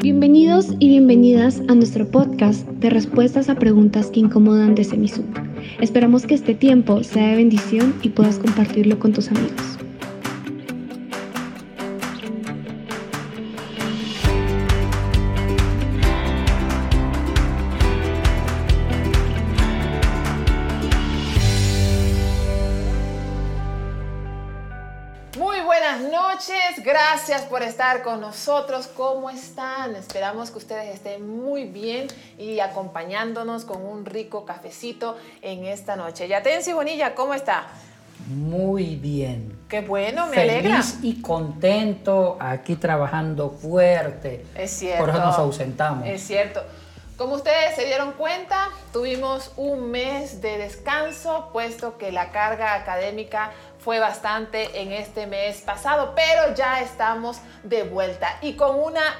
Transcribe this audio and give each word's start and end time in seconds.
Bienvenidos 0.00 0.68
y 0.78 0.90
bienvenidas 0.90 1.60
a 1.66 1.74
nuestro 1.74 2.08
podcast 2.08 2.64
de 2.68 2.88
respuestas 2.88 3.48
a 3.48 3.56
preguntas 3.56 4.06
que 4.06 4.20
incomodan 4.20 4.76
de 4.76 4.84
Semisub. 4.84 5.24
Esperamos 5.80 6.24
que 6.24 6.34
este 6.34 6.54
tiempo 6.54 7.02
sea 7.02 7.30
de 7.30 7.34
bendición 7.34 7.94
y 8.02 8.10
puedas 8.10 8.38
compartirlo 8.38 9.00
con 9.00 9.12
tus 9.12 9.28
amigos. 9.32 9.77
Estar 27.78 28.02
con 28.02 28.20
nosotros. 28.20 28.88
¿Cómo 28.88 29.30
están? 29.30 29.94
Esperamos 29.94 30.50
que 30.50 30.58
ustedes 30.58 30.92
estén 30.92 31.28
muy 31.28 31.62
bien 31.62 32.08
y 32.36 32.58
acompañándonos 32.58 33.64
con 33.64 33.86
un 33.86 34.04
rico 34.04 34.44
cafecito 34.44 35.16
en 35.42 35.64
esta 35.64 35.94
noche. 35.94 36.26
Yatensi 36.26 36.72
Bonilla, 36.72 37.14
¿cómo 37.14 37.34
está? 37.34 37.68
Muy 38.26 38.96
bien. 38.96 39.56
Qué 39.68 39.80
bueno, 39.82 40.26
me 40.26 40.34
Feliz 40.34 40.52
alegra. 40.54 40.82
y 41.02 41.22
contento 41.22 42.36
aquí 42.40 42.74
trabajando 42.74 43.50
fuerte. 43.50 44.44
Es 44.56 44.72
cierto. 44.72 45.04
Por 45.04 45.10
eso 45.10 45.20
nos 45.20 45.38
ausentamos. 45.38 46.04
Es 46.08 46.26
cierto. 46.26 46.64
Como 47.18 47.34
ustedes 47.34 47.74
se 47.74 47.84
dieron 47.84 48.12
cuenta, 48.12 48.68
tuvimos 48.92 49.50
un 49.56 49.90
mes 49.90 50.40
de 50.40 50.56
descanso, 50.56 51.50
puesto 51.52 51.98
que 51.98 52.12
la 52.12 52.30
carga 52.30 52.74
académica 52.74 53.50
fue 53.88 54.00
bastante 54.00 54.82
en 54.82 54.92
este 54.92 55.26
mes 55.26 55.62
pasado, 55.62 56.12
pero 56.14 56.54
ya 56.54 56.82
estamos 56.82 57.38
de 57.62 57.84
vuelta 57.84 58.36
y 58.42 58.52
con 58.52 58.78
una 58.78 59.18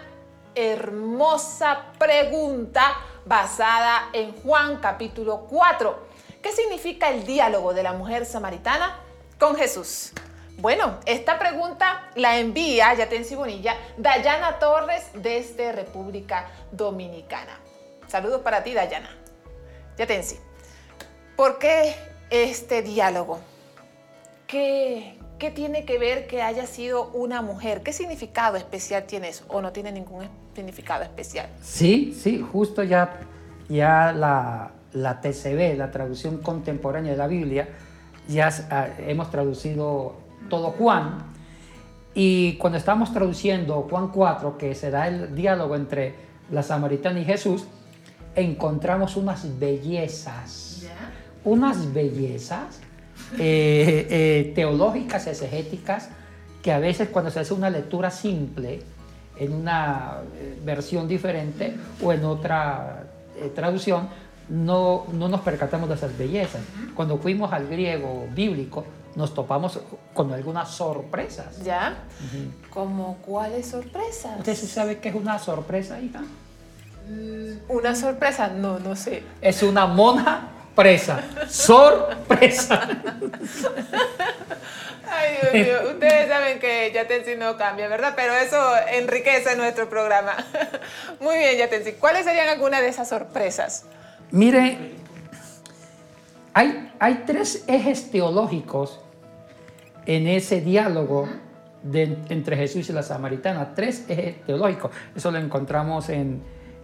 hermosa 0.54 1.86
pregunta 1.98 2.94
basada 3.24 4.10
en 4.12 4.36
Juan 4.42 4.76
capítulo 4.76 5.46
4. 5.48 6.08
¿Qué 6.42 6.52
significa 6.52 7.08
el 7.08 7.24
diálogo 7.24 7.72
de 7.72 7.82
la 7.82 7.94
mujer 7.94 8.26
samaritana 8.26 9.00
con 9.40 9.56
Jesús? 9.56 10.12
Bueno, 10.58 11.00
esta 11.06 11.38
pregunta 11.38 12.10
la 12.14 12.36
envía, 12.36 12.92
ya 12.92 13.08
te 13.08 13.24
Bonilla, 13.36 13.74
Dayana 13.96 14.58
Torres 14.58 15.06
desde 15.14 15.72
República 15.72 16.46
Dominicana. 16.72 17.58
Saludos 18.06 18.42
para 18.42 18.62
ti, 18.62 18.74
Dayana. 18.74 19.16
Yatensi, 19.96 20.38
¿por 21.36 21.58
qué 21.58 21.96
este 22.28 22.82
diálogo? 22.82 23.40
¿Qué, 24.48 25.18
¿Qué 25.38 25.50
tiene 25.50 25.84
que 25.84 25.98
ver 25.98 26.26
que 26.26 26.40
haya 26.40 26.66
sido 26.66 27.10
una 27.10 27.42
mujer? 27.42 27.82
¿Qué 27.82 27.92
significado 27.92 28.56
especial 28.56 29.04
tiene 29.04 29.28
eso? 29.28 29.44
¿O 29.48 29.60
no 29.60 29.72
tiene 29.72 29.92
ningún 29.92 30.26
significado 30.54 31.04
especial? 31.04 31.50
Sí, 31.60 32.16
sí, 32.18 32.40
justo 32.40 32.82
ya, 32.82 33.20
ya 33.68 34.10
la, 34.12 34.70
la 34.94 35.20
TCB, 35.20 35.76
la 35.76 35.90
traducción 35.90 36.38
contemporánea 36.38 37.12
de 37.12 37.18
la 37.18 37.26
Biblia, 37.26 37.68
ya 38.26 38.48
uh, 38.48 39.02
hemos 39.02 39.30
traducido 39.30 40.16
todo 40.48 40.70
Juan. 40.70 41.18
Y 42.14 42.54
cuando 42.54 42.78
estamos 42.78 43.12
traduciendo 43.12 43.86
Juan 43.90 44.08
4, 44.08 44.56
que 44.56 44.74
se 44.74 44.90
da 44.90 45.08
el 45.08 45.34
diálogo 45.34 45.76
entre 45.76 46.14
la 46.50 46.62
samaritana 46.62 47.20
y 47.20 47.26
Jesús, 47.26 47.66
encontramos 48.34 49.14
unas 49.16 49.58
bellezas, 49.58 50.86
unas 51.44 51.92
bellezas 51.92 52.80
eh, 53.38 54.06
eh, 54.10 54.52
teológicas, 54.54 55.26
exegéticas, 55.26 56.10
que 56.62 56.72
a 56.72 56.78
veces 56.78 57.08
cuando 57.08 57.30
se 57.30 57.40
hace 57.40 57.54
una 57.54 57.70
lectura 57.70 58.10
simple, 58.10 58.80
en 59.38 59.52
una 59.52 60.18
eh, 60.36 60.58
versión 60.64 61.06
diferente 61.08 61.76
o 62.02 62.12
en 62.12 62.24
otra 62.24 63.04
eh, 63.36 63.52
traducción, 63.54 64.08
no, 64.48 65.04
no 65.12 65.28
nos 65.28 65.40
percatamos 65.42 65.88
de 65.88 65.94
esas 65.94 66.16
bellezas. 66.16 66.62
Cuando 66.94 67.18
fuimos 67.18 67.52
al 67.52 67.68
griego 67.68 68.26
bíblico, 68.34 68.84
nos 69.14 69.34
topamos 69.34 69.80
con 70.14 70.32
algunas 70.32 70.70
sorpresas. 70.70 71.62
¿Ya? 71.62 71.98
Uh 72.20 72.36
-huh. 72.36 72.70
¿Como 72.70 73.16
cuáles 73.18 73.66
sorpresas? 73.66 74.38
¿Usted 74.38 74.54
sabe 74.54 74.98
qué 74.98 75.10
es 75.10 75.14
una 75.14 75.38
sorpresa, 75.38 76.00
hija? 76.00 76.22
Una 77.68 77.94
sorpresa, 77.94 78.48
no, 78.48 78.78
no 78.78 78.94
sé. 78.94 79.22
Es 79.40 79.62
una 79.62 79.86
monja 79.86 80.48
presa. 80.78 81.24
Sorpresa. 81.48 82.88
Ay, 85.10 85.36
Dios 85.42 85.52
mío. 85.52 85.90
Ustedes 85.92 86.28
saben 86.28 86.60
que 86.60 86.92
Yatensi 86.94 87.34
no 87.34 87.56
cambia, 87.56 87.88
¿verdad? 87.88 88.12
Pero 88.14 88.32
eso 88.34 88.56
enriquece 88.92 89.56
nuestro 89.56 89.88
programa. 89.88 90.36
Muy 91.20 91.36
bien, 91.36 91.58
Yatensi. 91.58 91.94
¿Cuáles 91.94 92.24
serían 92.24 92.48
algunas 92.48 92.80
de 92.80 92.88
esas 92.88 93.08
sorpresas? 93.08 93.86
Mire, 94.30 94.92
hay, 96.54 96.92
hay 97.00 97.24
tres 97.26 97.64
ejes 97.66 98.12
teológicos 98.12 99.00
en 100.06 100.28
ese 100.28 100.60
diálogo 100.60 101.28
de, 101.82 102.18
entre 102.28 102.56
Jesús 102.56 102.88
y 102.88 102.92
la 102.92 103.02
samaritana. 103.02 103.74
Tres 103.74 104.04
ejes 104.08 104.44
teológicos. 104.46 104.92
Eso 105.16 105.32
lo 105.32 105.38
encontramos 105.38 106.08
en, 106.08 106.40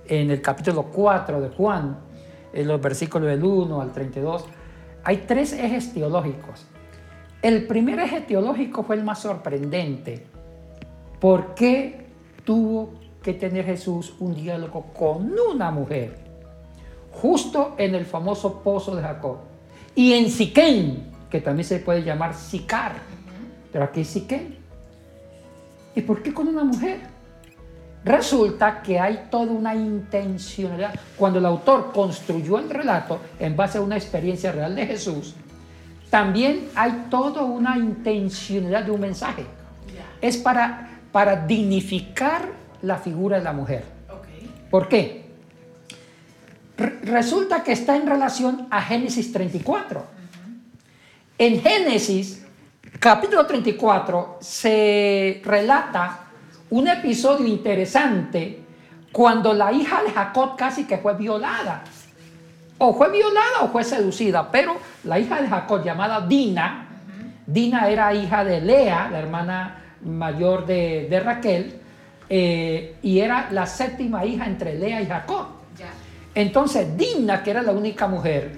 en 0.08 0.32
el 0.32 0.42
capítulo 0.42 0.82
4 0.82 1.40
de 1.40 1.48
Juan, 1.50 1.96
en 2.54 2.68
los 2.68 2.80
versículos 2.80 3.28
del 3.28 3.44
1 3.44 3.80
al 3.80 3.92
32. 3.92 4.46
Hay 5.02 5.24
tres 5.26 5.52
ejes 5.52 5.92
teológicos. 5.92 6.66
El 7.42 7.66
primer 7.66 7.98
eje 7.98 8.22
teológico 8.22 8.84
fue 8.84 8.96
el 8.96 9.04
más 9.04 9.20
sorprendente. 9.20 10.24
¿Por 11.20 11.54
qué 11.54 12.06
tuvo 12.44 12.94
que 13.22 13.34
tener 13.34 13.66
Jesús 13.66 14.14
un 14.20 14.34
diálogo 14.34 14.86
con 14.94 15.34
una 15.38 15.70
mujer? 15.70 16.16
Justo 17.12 17.74
en 17.76 17.94
el 17.94 18.06
famoso 18.06 18.62
pozo 18.62 18.96
de 18.96 19.02
Jacob. 19.02 19.38
Y 19.94 20.14
en 20.14 20.30
Siquén, 20.30 21.10
que 21.30 21.40
también 21.40 21.66
se 21.66 21.80
puede 21.80 22.02
llamar 22.02 22.34
Sicar. 22.34 22.94
Pero 23.72 23.84
aquí 23.84 24.00
es 24.00 24.08
Siquén. 24.08 24.56
¿Y 25.94 26.00
por 26.00 26.22
qué 26.22 26.32
con 26.32 26.48
una 26.48 26.64
mujer? 26.64 27.13
Resulta 28.04 28.82
que 28.82 29.00
hay 29.00 29.28
toda 29.30 29.50
una 29.50 29.74
intencionalidad. 29.74 30.94
Cuando 31.16 31.38
el 31.38 31.46
autor 31.46 31.90
construyó 31.92 32.58
el 32.58 32.68
relato 32.68 33.20
en 33.38 33.56
base 33.56 33.78
a 33.78 33.80
una 33.80 33.96
experiencia 33.96 34.52
real 34.52 34.76
de 34.76 34.86
Jesús, 34.86 35.34
también 36.10 36.68
hay 36.74 37.06
toda 37.08 37.42
una 37.42 37.78
intencionalidad 37.78 38.84
de 38.84 38.90
un 38.90 39.00
mensaje. 39.00 39.46
Es 40.20 40.36
para, 40.36 40.98
para 41.10 41.46
dignificar 41.46 42.42
la 42.82 42.98
figura 42.98 43.38
de 43.38 43.44
la 43.44 43.52
mujer. 43.52 43.84
¿Por 44.70 44.88
qué? 44.88 45.24
Re 46.76 46.98
resulta 47.04 47.62
que 47.62 47.72
está 47.72 47.96
en 47.96 48.06
relación 48.06 48.66
a 48.70 48.82
Génesis 48.82 49.32
34. 49.32 50.00
Uh 50.00 50.02
-huh. 50.02 50.06
En 51.38 51.60
Génesis, 51.60 52.44
capítulo 52.98 53.46
34, 53.46 54.38
se 54.40 55.40
relata 55.44 56.23
un 56.74 56.88
episodio 56.88 57.46
interesante 57.46 58.58
cuando 59.12 59.54
la 59.54 59.70
hija 59.70 60.02
de 60.02 60.10
Jacob 60.10 60.56
casi 60.56 60.84
que 60.84 60.98
fue 60.98 61.14
violada. 61.14 61.84
O 62.78 62.92
fue 62.92 63.12
violada 63.12 63.60
o 63.62 63.68
fue 63.68 63.84
seducida, 63.84 64.50
pero 64.50 64.76
la 65.04 65.20
hija 65.20 65.40
de 65.40 65.46
Jacob 65.46 65.84
llamada 65.84 66.22
Dina. 66.22 66.88
Dina 67.46 67.88
era 67.88 68.12
hija 68.12 68.44
de 68.44 68.60
Lea, 68.60 69.08
la 69.08 69.20
hermana 69.20 69.84
mayor 70.04 70.66
de, 70.66 71.06
de 71.08 71.20
Raquel, 71.20 71.80
eh, 72.28 72.96
y 73.02 73.20
era 73.20 73.50
la 73.52 73.66
séptima 73.66 74.24
hija 74.24 74.44
entre 74.46 74.76
Lea 74.76 75.00
y 75.00 75.06
Jacob. 75.06 75.46
Entonces 76.34 76.96
Dina, 76.96 77.44
que 77.44 77.52
era 77.52 77.62
la 77.62 77.70
única 77.70 78.08
mujer, 78.08 78.50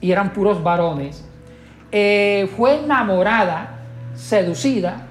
y 0.00 0.10
eran 0.10 0.32
puros 0.32 0.60
varones, 0.60 1.24
eh, 1.92 2.50
fue 2.56 2.82
enamorada, 2.82 3.78
seducida 4.16 5.06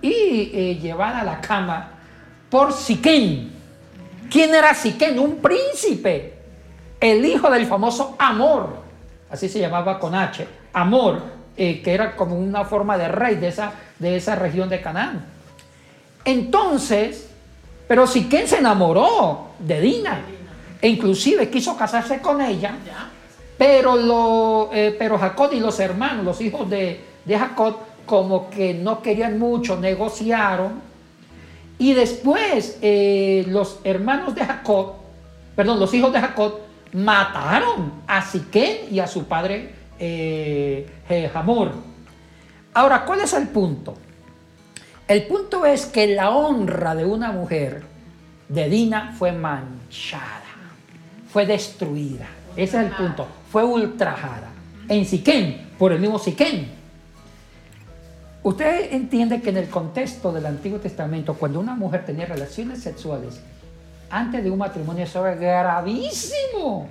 y 0.00 0.50
eh, 0.54 0.78
llevada 0.80 1.20
a 1.20 1.24
la 1.24 1.40
cama 1.40 1.97
por 2.50 2.72
Siquén. 2.72 3.52
¿Quién 4.30 4.54
era 4.54 4.74
Siquén? 4.74 5.18
Un 5.18 5.36
príncipe, 5.36 6.34
el 7.00 7.24
hijo 7.24 7.50
del 7.50 7.66
famoso 7.66 8.16
Amor, 8.18 8.76
así 9.30 9.48
se 9.48 9.60
llamaba 9.60 9.98
con 9.98 10.14
H, 10.14 10.46
Amor, 10.72 11.22
eh, 11.56 11.80
que 11.82 11.92
era 11.92 12.14
como 12.14 12.38
una 12.38 12.64
forma 12.64 12.98
de 12.98 13.08
rey 13.08 13.36
de 13.36 13.48
esa, 13.48 13.72
de 13.98 14.16
esa 14.16 14.34
región 14.34 14.68
de 14.68 14.80
Canaán. 14.80 15.24
Entonces, 16.24 17.30
pero 17.86 18.06
Siquén 18.06 18.46
se 18.46 18.58
enamoró 18.58 19.48
de 19.58 19.80
Dina, 19.80 20.20
e 20.80 20.88
inclusive 20.88 21.48
quiso 21.48 21.76
casarse 21.76 22.20
con 22.20 22.40
ella, 22.40 22.74
pero, 23.56 23.96
lo, 23.96 24.70
eh, 24.72 24.94
pero 24.96 25.18
Jacob 25.18 25.50
y 25.52 25.58
los 25.58 25.80
hermanos, 25.80 26.24
los 26.24 26.40
hijos 26.40 26.70
de, 26.70 27.00
de 27.24 27.38
Jacob, 27.38 27.76
como 28.06 28.48
que 28.48 28.74
no 28.74 29.02
querían 29.02 29.38
mucho, 29.38 29.76
negociaron. 29.76 30.87
Y 31.78 31.94
después 31.94 32.78
eh, 32.82 33.44
los 33.48 33.78
hermanos 33.84 34.34
de 34.34 34.44
Jacob, 34.44 34.94
perdón, 35.54 35.78
los 35.78 35.94
hijos 35.94 36.12
de 36.12 36.20
Jacob, 36.20 36.58
mataron 36.92 38.02
a 38.06 38.22
Siquén 38.22 38.88
y 38.90 38.98
a 38.98 39.06
su 39.06 39.24
padre 39.24 39.74
eh, 39.98 40.86
Hamor. 41.34 41.72
Ahora, 42.74 43.04
¿cuál 43.04 43.20
es 43.20 43.32
el 43.32 43.48
punto? 43.48 43.94
El 45.06 45.26
punto 45.26 45.64
es 45.64 45.86
que 45.86 46.06
la 46.08 46.30
honra 46.30 46.94
de 46.94 47.04
una 47.04 47.32
mujer 47.32 47.82
de 48.48 48.68
Dina 48.68 49.14
fue 49.18 49.32
manchada, 49.32 50.42
fue 51.30 51.46
destruida. 51.46 52.26
Ese 52.56 52.78
es 52.78 52.86
el 52.86 52.90
punto. 52.90 53.26
Fue 53.50 53.64
ultrajada. 53.64 54.50
En 54.88 55.04
Siquén, 55.04 55.68
por 55.78 55.92
el 55.92 56.00
mismo 56.00 56.18
Siquén. 56.18 56.77
Usted 58.48 58.94
entiende 58.94 59.42
que 59.42 59.50
en 59.50 59.58
el 59.58 59.68
contexto 59.68 60.32
del 60.32 60.46
Antiguo 60.46 60.78
Testamento, 60.78 61.34
cuando 61.34 61.60
una 61.60 61.74
mujer 61.74 62.06
tenía 62.06 62.24
relaciones 62.24 62.82
sexuales 62.82 63.42
antes 64.08 64.42
de 64.42 64.50
un 64.50 64.56
matrimonio, 64.56 65.04
eso 65.04 65.26
era 65.26 65.34
gravísimo. 65.34 66.88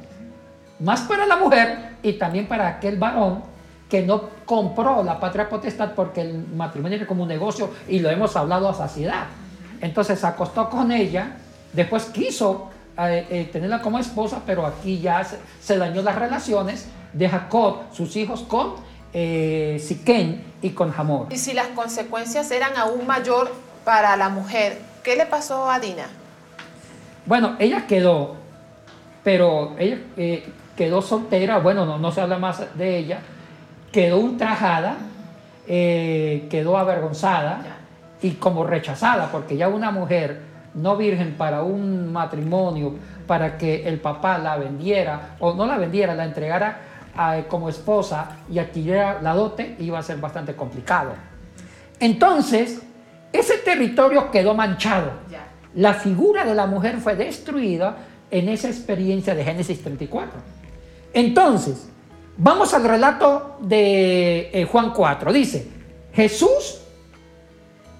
Más 0.79 1.01
para 1.01 1.25
la 1.25 1.35
mujer 1.37 1.95
y 2.03 2.13
también 2.13 2.47
para 2.47 2.67
aquel 2.67 2.99
varón 2.99 3.41
que 3.89 4.03
no 4.03 4.29
compró 4.45 5.03
la 5.03 5.19
patria 5.19 5.49
potestad 5.49 5.93
porque 5.95 6.21
el 6.21 6.45
matrimonio 6.47 6.97
era 6.97 7.07
como 7.07 7.23
un 7.23 7.29
negocio 7.29 7.71
y 7.87 8.01
lo 8.01 8.11
hemos 8.11 8.35
hablado 8.35 8.69
a 8.69 8.75
saciedad. 8.75 9.25
Entonces 9.81 10.19
se 10.19 10.27
acostó 10.27 10.69
con 10.69 10.91
ella, 10.91 11.37
después 11.73 12.05
quiso 12.05 12.69
eh, 12.99 13.25
eh, 13.31 13.49
tenerla 13.51 13.81
como 13.81 13.97
esposa, 13.97 14.43
pero 14.45 14.63
aquí 14.63 14.99
ya 14.99 15.25
se, 15.59 15.75
dañó 15.75 16.03
las 16.03 16.19
relaciones 16.19 16.87
de 17.13 17.27
Jacob, 17.27 17.77
sus 17.91 18.15
hijos, 18.15 18.43
con 18.43 18.75
eh, 19.13 19.81
Siquén 19.83 20.43
y 20.61 20.71
con 20.71 20.93
Hamor. 20.95 21.27
Y 21.31 21.37
si 21.37 21.53
las 21.53 21.67
consecuencias 21.69 22.49
eran 22.51 22.75
aún 22.77 23.05
mayor 23.05 23.51
para 23.83 24.15
la 24.17 24.29
mujer, 24.29 24.79
¿qué 25.03 25.15
le 25.15 25.25
pasó 25.25 25.69
a 25.69 25.79
Dina? 25.79 26.07
Bueno, 27.25 27.55
ella 27.59 27.85
quedó, 27.87 28.35
pero 29.23 29.75
ella 29.77 29.99
eh, 30.15 30.47
quedó 30.75 31.01
soltera, 31.01 31.59
bueno, 31.59 31.85
no, 31.85 31.97
no 31.97 32.11
se 32.11 32.21
habla 32.21 32.37
más 32.37 32.77
de 32.77 32.97
ella, 32.97 33.19
quedó 33.91 34.17
ultrajada, 34.19 34.97
eh, 35.67 36.47
quedó 36.49 36.77
avergonzada 36.77 37.61
y 38.21 38.31
como 38.31 38.65
rechazada, 38.65 39.29
porque 39.31 39.57
ya 39.57 39.67
una 39.67 39.91
mujer 39.91 40.41
no 40.73 40.95
virgen 40.95 41.33
para 41.33 41.63
un 41.63 42.13
matrimonio, 42.13 42.95
para 43.25 43.57
que 43.57 43.87
el 43.87 43.99
papá 43.99 44.37
la 44.37 44.57
vendiera, 44.57 45.35
o 45.39 45.53
no 45.53 45.65
la 45.65 45.77
vendiera, 45.77 46.15
la 46.15 46.25
entregara 46.25 46.86
como 47.47 47.69
esposa 47.69 48.37
y 48.49 48.59
adquiriera 48.59 49.21
la 49.21 49.33
dote, 49.33 49.75
iba 49.79 49.99
a 49.99 50.03
ser 50.03 50.17
bastante 50.17 50.55
complicado. 50.55 51.13
Entonces, 51.99 52.81
ese 53.33 53.57
territorio 53.57 54.31
quedó 54.31 54.53
manchado. 54.53 55.11
La 55.73 55.93
figura 55.93 56.45
de 56.45 56.55
la 56.55 56.65
mujer 56.65 56.97
fue 56.97 57.15
destruida 57.15 57.97
en 58.29 58.49
esa 58.49 58.67
experiencia 58.67 59.35
de 59.35 59.43
Génesis 59.43 59.81
34. 59.81 60.39
Entonces, 61.13 61.89
Vamos 62.39 62.71
al 62.75 62.83
relato 62.83 63.57
de 63.61 64.51
eh, 64.53 64.67
Juan 64.71 64.93
4. 64.93 65.33
Dice, 65.33 65.67
Jesús 66.13 66.81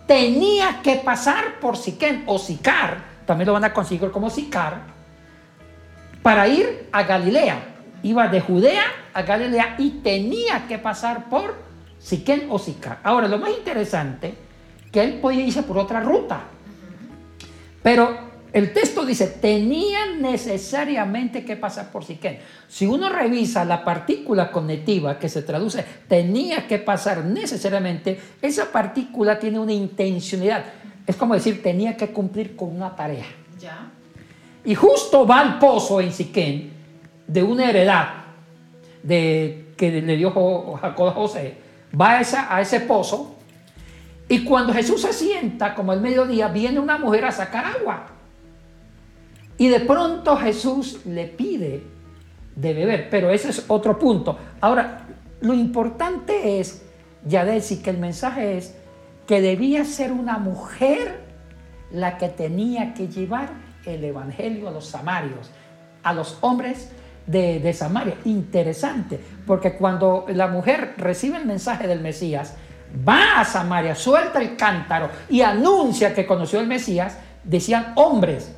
tenía 0.05 0.79
que 0.83 0.97
pasar 0.97 1.59
por 1.59 1.75
Siquén 1.75 2.23
o 2.27 2.37
Sicar, 2.37 3.03
también 3.25 3.47
lo 3.47 3.53
van 3.53 3.63
a 3.63 3.73
conseguir 3.73 4.11
como 4.11 4.29
Sicar, 4.29 4.81
para 6.21 6.47
ir 6.47 6.87
a 6.91 7.01
Galilea. 7.01 7.76
Iba 8.03 8.27
de 8.27 8.41
Judea 8.41 8.83
a 9.13 9.21
Galilea 9.23 9.75
y 9.77 9.89
tenía 10.01 10.67
que 10.67 10.77
pasar 10.77 11.29
por 11.29 11.55
Siquén 11.99 12.47
o 12.49 12.59
Sicar. 12.59 12.99
Ahora, 13.03 13.27
lo 13.27 13.37
más 13.37 13.49
interesante, 13.49 14.35
que 14.91 15.03
él 15.03 15.19
podía 15.19 15.45
irse 15.45 15.63
por 15.63 15.77
otra 15.77 15.99
ruta. 15.99 16.41
Pero 17.81 18.27
el 18.53 18.73
texto 18.73 19.05
dice, 19.05 19.27
tenían 19.27 20.21
necesariamente 20.21 21.43
que 21.43 21.55
pasar 21.55 21.91
por 21.91 22.05
Siquén. 22.05 22.39
Si 22.67 22.85
uno 22.85 23.09
revisa 23.09 23.65
la 23.65 23.83
partícula 23.83 24.51
cognitiva 24.51 25.19
que 25.19 25.29
se 25.29 25.41
traduce, 25.41 25.83
tenía 26.07 26.67
que 26.67 26.79
pasar 26.79 27.25
necesariamente, 27.25 28.19
esa 28.41 28.71
partícula 28.71 29.39
tiene 29.39 29.59
una 29.59 29.73
intencionalidad. 29.73 30.65
Es 31.05 31.15
como 31.15 31.33
decir, 31.33 31.61
tenía 31.63 31.97
que 31.97 32.09
cumplir 32.09 32.55
con 32.55 32.75
una 32.75 32.95
tarea. 32.95 33.25
¿Ya? 33.59 33.89
Y 34.63 34.75
justo 34.75 35.25
va 35.25 35.39
al 35.39 35.59
pozo 35.59 36.01
en 36.01 36.11
Siquén 36.11 36.76
de 37.27 37.43
una 37.43 37.69
heredad 37.69 38.07
de, 39.03 39.73
que 39.77 40.01
le 40.01 40.15
dio 40.17 40.31
Jacob 40.31 41.07
a 41.07 41.11
José. 41.11 41.57
Va 41.99 42.17
a, 42.17 42.21
esa, 42.21 42.53
a 42.53 42.61
ese 42.61 42.81
pozo 42.81 43.37
y 44.29 44.43
cuando 44.43 44.73
Jesús 44.73 45.01
se 45.01 45.13
sienta, 45.13 45.73
como 45.73 45.93
el 45.93 46.01
mediodía, 46.01 46.49
viene 46.49 46.79
una 46.79 46.97
mujer 46.97 47.25
a 47.25 47.31
sacar 47.31 47.65
agua. 47.65 48.07
Y 49.57 49.69
de 49.69 49.79
pronto 49.79 50.35
Jesús 50.37 51.05
le 51.05 51.25
pide 51.25 51.83
de 52.55 52.73
beber, 52.73 53.09
pero 53.09 53.31
ese 53.31 53.49
es 53.49 53.65
otro 53.67 53.97
punto. 53.97 54.37
Ahora, 54.59 55.07
lo 55.39 55.53
importante 55.53 56.59
es, 56.59 56.83
ya 57.25 57.45
decir 57.45 57.81
que 57.81 57.89
el 57.89 57.97
mensaje 57.97 58.57
es 58.57 58.75
que 59.27 59.41
debía 59.41 59.85
ser 59.85 60.11
una 60.11 60.37
mujer 60.37 61.21
la 61.91 62.17
que 62.17 62.27
tenía 62.27 62.93
que 62.93 63.07
llevar 63.07 63.49
el 63.85 64.03
evangelio 64.03 64.67
a 64.67 64.71
los 64.71 64.87
samarios, 64.87 65.49
a 66.03 66.13
los 66.13 66.37
hombres 66.41 66.91
de, 67.27 67.73
Samaria. 67.73 68.15
Interesante, 68.25 69.19
porque 69.45 69.73
cuando 69.73 70.25
la 70.29 70.47
mujer 70.47 70.95
recibe 70.97 71.37
el 71.37 71.45
mensaje 71.45 71.87
del 71.87 71.99
Mesías, 71.99 72.55
va 73.07 73.39
a 73.39 73.45
Samaria, 73.45 73.93
suelta 73.95 74.39
el 74.39 74.55
cántaro 74.55 75.09
y 75.29 75.41
anuncia 75.41 76.13
que 76.13 76.25
conoció 76.25 76.59
el 76.59 76.67
Mesías, 76.67 77.17
decían 77.43 77.93
hombres, 77.95 78.51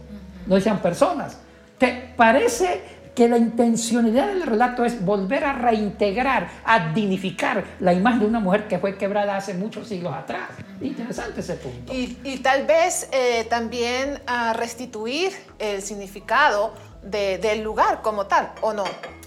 no 0.45 0.55
decían 0.55 0.79
personas. 0.79 1.39
¿Te 1.77 2.13
parece 2.15 2.99
que 3.15 3.27
la 3.27 3.37
intencionalidad 3.37 4.27
del 4.27 4.43
relato 4.43 4.85
es 4.85 5.03
volver 5.03 5.43
a 5.43 5.53
reintegrar, 5.53 6.49
a 6.63 6.93
dignificar 6.93 7.65
la 7.79 7.91
imagen 7.93 8.19
de 8.19 8.25
una 8.27 8.39
mujer 8.39 8.67
que 8.67 8.79
fue 8.79 8.97
quebrada 8.97 9.35
hace 9.35 9.55
muchos 9.55 9.87
siglos 9.87 10.13
atrás? 10.13 10.49
Interesante 10.79 11.41
ese 11.41 11.55
punto. 11.55 11.91
Y, 11.93 12.37
tal 12.37 12.65
vez 12.65 13.09
eh, 13.11 13.45
también 13.49 14.21
a 14.25 14.53
restituir 14.53 15.31
el 15.57 15.81
significado 15.81 16.73
del 17.01 17.61
lugar 17.61 18.01
como 18.01 18.27
tal, 18.27 18.51
¿o 18.61 18.73
no? 18.73 18.83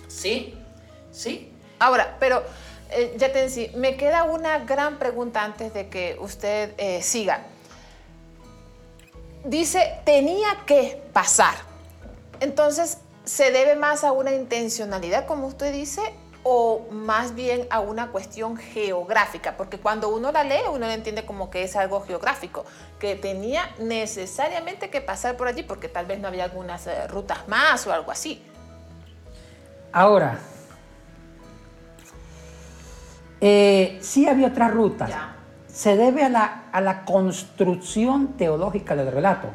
Sí, 0.09 0.59
sí. 1.11 1.53
Ahora, 1.79 2.17
pero 2.21 2.43
eh, 2.91 3.15
ya 3.17 3.33
te 3.33 3.41
decía, 3.41 3.71
me 3.75 3.97
queda 3.97 4.25
una 4.25 4.59
gran 4.61 4.99
pregunta 4.99 5.43
antes 5.43 5.73
de 5.75 5.89
que 5.89 6.17
usted 6.21 6.75
eh, 6.79 7.03
siga 7.03 7.47
dice 9.45 10.01
tenía 10.05 10.49
que 10.67 11.03
pasar. 11.13 11.55
Entonces, 12.41 12.99
¿se 13.25 13.51
debe 13.51 13.77
más 13.77 14.05
a 14.05 14.13
una 14.13 14.33
intencionalidad, 14.33 15.27
como 15.27 15.47
usted 15.47 15.73
dice, 15.73 16.03
o 16.43 16.87
más 16.91 17.35
bien 17.35 17.67
a 17.71 17.81
una 17.81 18.09
cuestión 18.09 18.57
geográfica? 18.57 19.57
Porque 19.57 19.79
cuando 19.79 20.09
uno 20.09 20.33
la 20.33 20.45
lee, 20.45 20.63
uno 20.69 20.87
la 20.87 20.95
entiende 20.95 21.25
como 21.25 21.51
que 21.51 21.63
es 21.63 21.77
algo 21.77 22.01
geográfico, 22.01 22.65
que 22.99 23.17
tenía 23.17 23.71
necesariamente 23.79 24.91
que 24.91 25.01
pasar 25.01 25.37
por 25.37 25.49
allí, 25.49 25.63
porque 25.63 25.89
tal 25.89 26.07
vez 26.07 26.19
no 26.21 26.29
había 26.29 26.45
algunas 26.45 26.87
eh, 26.87 27.07
rutas 27.09 27.49
más 27.49 27.87
o 27.87 27.93
algo 27.93 28.11
así. 28.11 28.43
Ahora, 29.93 30.39
eh, 33.41 33.99
sí 34.01 34.29
había 34.29 34.49
otras 34.49 34.71
rutas 34.71 35.11
se 35.73 35.97
debe 35.97 36.23
a 36.23 36.29
la, 36.29 36.65
a 36.71 36.81
la 36.81 37.05
construcción 37.05 38.35
teológica 38.37 38.95
del 38.95 39.11
relato. 39.11 39.49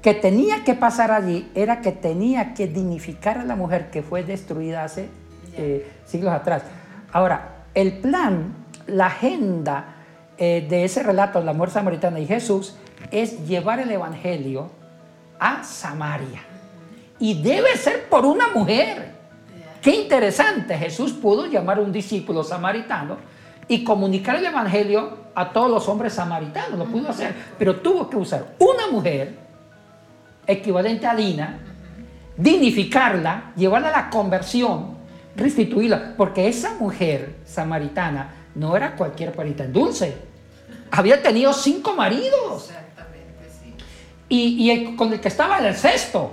Que 0.00 0.14
tenía 0.14 0.62
que 0.62 0.74
pasar 0.74 1.10
allí 1.10 1.50
era 1.54 1.80
que 1.80 1.90
tenía 1.90 2.54
que 2.54 2.68
dignificar 2.68 3.38
a 3.38 3.44
la 3.44 3.56
mujer 3.56 3.90
que 3.90 4.02
fue 4.02 4.22
destruida 4.22 4.84
hace 4.84 5.08
eh, 5.56 5.92
siglos 6.04 6.32
atrás. 6.32 6.62
Ahora, 7.12 7.64
el 7.74 7.98
plan, 7.98 8.54
la 8.86 9.06
agenda 9.06 9.96
eh, 10.38 10.66
de 10.68 10.84
ese 10.84 11.02
relato, 11.02 11.42
la 11.42 11.52
muerte 11.52 11.74
samaritana 11.74 12.20
y 12.20 12.26
Jesús, 12.26 12.74
es 13.10 13.46
llevar 13.46 13.80
el 13.80 13.90
Evangelio 13.90 14.70
a 15.38 15.62
Samaria. 15.64 16.42
Y 17.18 17.42
debe 17.42 17.76
ser 17.76 18.08
por 18.08 18.26
una 18.26 18.48
mujer. 18.48 19.14
Qué 19.80 19.94
interesante, 19.94 20.76
Jesús 20.76 21.12
pudo 21.12 21.46
llamar 21.46 21.78
a 21.78 21.80
un 21.80 21.92
discípulo 21.92 22.42
samaritano 22.42 23.16
y 23.68 23.84
comunicar 23.84 24.36
el 24.36 24.46
Evangelio 24.46 25.26
a 25.34 25.52
todos 25.52 25.70
los 25.70 25.88
hombres 25.88 26.14
samaritanos. 26.14 26.78
Lo 26.78 26.86
pudo 26.86 27.10
hacer, 27.10 27.34
pero 27.58 27.76
tuvo 27.76 28.10
que 28.10 28.16
usar 28.16 28.54
una 28.58 28.88
mujer 28.88 29.38
equivalente 30.46 31.06
a 31.06 31.14
Dina, 31.14 31.58
dignificarla, 32.36 33.52
llevarla 33.56 33.88
a 33.88 33.92
la 33.92 34.10
conversión, 34.10 34.95
restituirla, 35.36 36.14
porque 36.16 36.48
esa 36.48 36.74
mujer 36.74 37.36
samaritana 37.44 38.34
no 38.54 38.76
era 38.76 38.96
cualquier 38.96 39.32
parita 39.32 39.64
en 39.64 39.72
dulce. 39.72 40.16
Había 40.90 41.22
tenido 41.22 41.52
cinco 41.52 41.94
maridos. 41.94 42.70
Exactamente, 42.70 43.50
sí. 43.60 43.74
Y, 44.28 44.70
y 44.70 44.96
con 44.96 45.12
el 45.12 45.20
que 45.20 45.28
estaba 45.28 45.58
en 45.58 45.66
el 45.66 45.76
sexto. 45.76 46.32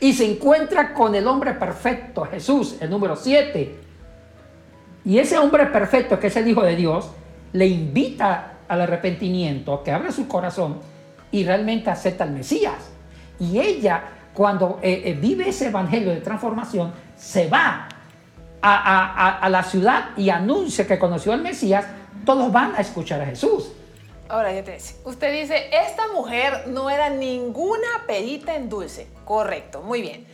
Y 0.00 0.12
se 0.12 0.30
encuentra 0.30 0.92
con 0.92 1.14
el 1.14 1.26
hombre 1.26 1.54
perfecto, 1.54 2.24
Jesús, 2.24 2.76
el 2.80 2.90
número 2.90 3.16
siete 3.16 3.82
y 5.04 5.18
ese 5.18 5.38
hombre 5.38 5.66
perfecto, 5.66 6.18
que 6.18 6.28
es 6.28 6.36
el 6.36 6.48
Hijo 6.48 6.62
de 6.62 6.76
Dios, 6.76 7.10
le 7.52 7.66
invita 7.66 8.54
al 8.68 8.80
arrepentimiento, 8.82 9.82
que 9.82 9.90
abra 9.90 10.12
su 10.12 10.28
corazón 10.28 10.78
y 11.30 11.44
realmente 11.44 11.90
acepta 11.90 12.24
al 12.24 12.30
Mesías. 12.30 12.90
Y 13.40 13.58
ella, 13.58 14.04
cuando 14.32 14.78
eh, 14.82 15.02
eh, 15.06 15.18
vive 15.20 15.48
ese 15.48 15.68
evangelio 15.68 16.10
de 16.10 16.20
transformación, 16.20 16.92
se 17.22 17.48
va 17.48 17.88
a, 18.60 19.48
la 19.48 19.62
ciudad 19.62 20.10
y 20.16 20.30
anuncia 20.30 20.86
que 20.86 20.98
conoció 20.98 21.32
al 21.32 21.40
Mesías, 21.40 21.84
todos 22.24 22.52
van 22.52 22.74
a 22.74 22.80
escuchar 22.80 23.20
a 23.20 23.26
Jesús. 23.26 23.70
Ahora 24.28 24.50
te 24.50 24.72
dice. 24.72 24.96
Usted 25.04 25.32
dice, 25.40 25.70
esta 25.72 26.08
mujer 26.08 26.68
no 26.68 26.90
era 26.90 27.10
ninguna 27.10 28.04
perita 28.06 28.54
en 28.54 28.68
dulce. 28.68 29.06
Correcto, 29.24 29.82
muy 29.82 30.00
bien. 30.00 30.26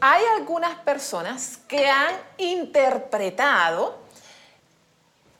Hay 0.00 0.22
algunas 0.38 0.76
personas 0.80 1.58
que 1.68 1.86
han 1.88 2.14
interpretado 2.38 3.98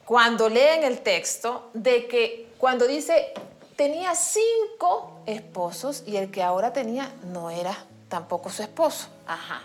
cuando 0.05 0.49
leen 0.49 0.85
el 0.85 1.01
texto 1.01 1.71
de 1.73 2.07
que 2.07 2.53
cuando 2.59 2.87
dice 2.87 3.33
tenía 3.77 4.15
cinco 4.15 5.23
esposos 5.25 6.05
y 6.07 6.17
el 6.17 6.31
que 6.31 6.43
ahora 6.43 6.73
tenía 6.73 7.11
no 7.33 7.51
era 7.51 7.77
tampoco 8.09 8.51
su 8.51 8.63
esposo. 8.63 9.09
Ajá. 9.27 9.63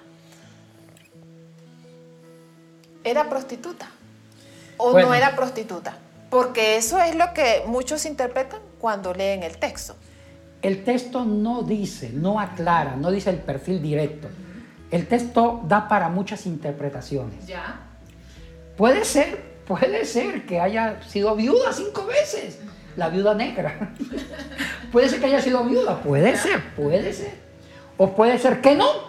¿Era 3.06 3.30
prostituta? 3.30 3.88
¿O 4.78 4.92
Bueno. 4.92 5.10
no 5.10 5.14
era 5.14 5.36
prostituta? 5.36 5.96
Porque 6.30 6.76
eso 6.76 7.00
es 7.00 7.16
lo 7.16 7.34
que 7.34 7.64
muchos 7.68 8.06
interpretan 8.06 8.60
cuando 8.80 9.14
leen 9.14 9.44
el 9.44 9.58
texto. 9.58 9.96
El 10.62 10.84
texto 10.84 11.24
no 11.24 11.62
dice, 11.62 12.10
no 12.12 12.40
aclara, 12.40 12.96
no 12.96 13.12
dice 13.12 13.30
el 13.30 13.38
perfil 13.38 13.82
directo. 13.82 14.28
El 14.90 15.08
texto 15.08 15.62
da 15.68 15.88
para 15.88 16.10
muchas 16.10 16.46
interpretaciones. 16.48 17.46
¿Ya? 17.46 17.80
Puede 18.76 19.06
ser, 19.06 19.40
puede 19.68 20.04
ser 20.06 20.46
que 20.48 20.60
haya 20.60 21.02
sido 21.04 21.36
viuda 21.36 21.72
cinco 21.72 22.06
veces, 22.06 22.60
la 22.96 23.10
viuda 23.10 23.36
negra. 23.36 23.94
puede 24.92 25.08
ser 25.10 25.20
que 25.20 25.28
haya 25.28 25.42
sido 25.42 25.64
viuda, 25.64 26.02
puede 26.02 26.36
ser, 26.36 26.74
puede 26.76 27.14
ser. 27.14 27.36
O 27.98 28.16
puede 28.16 28.40
ser 28.40 28.62
que 28.62 28.76
no. 28.76 29.05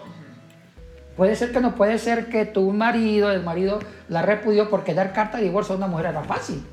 Puede 1.17 1.35
ser 1.35 1.53
que 1.53 1.61
no, 1.61 1.75
puede 1.75 1.99
ser 1.99 2.29
que 2.29 2.45
tu 2.45 2.73
marido, 2.73 3.31
el 3.31 3.43
marido 3.43 3.79
la 4.09 4.23
repudió 4.23 4.69
porque 4.69 4.95
dar 4.95 5.13
carta 5.13 5.39
de 5.39 5.45
divorcio 5.45 5.75
a 5.75 5.79
una 5.79 5.87
mujer 5.87 6.07
era 6.07 6.23
fácil 6.23 6.65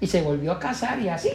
y 0.00 0.06
se 0.06 0.22
volvió 0.22 0.52
a 0.52 0.58
casar 0.58 0.98
y 1.00 1.08
así. 1.08 1.30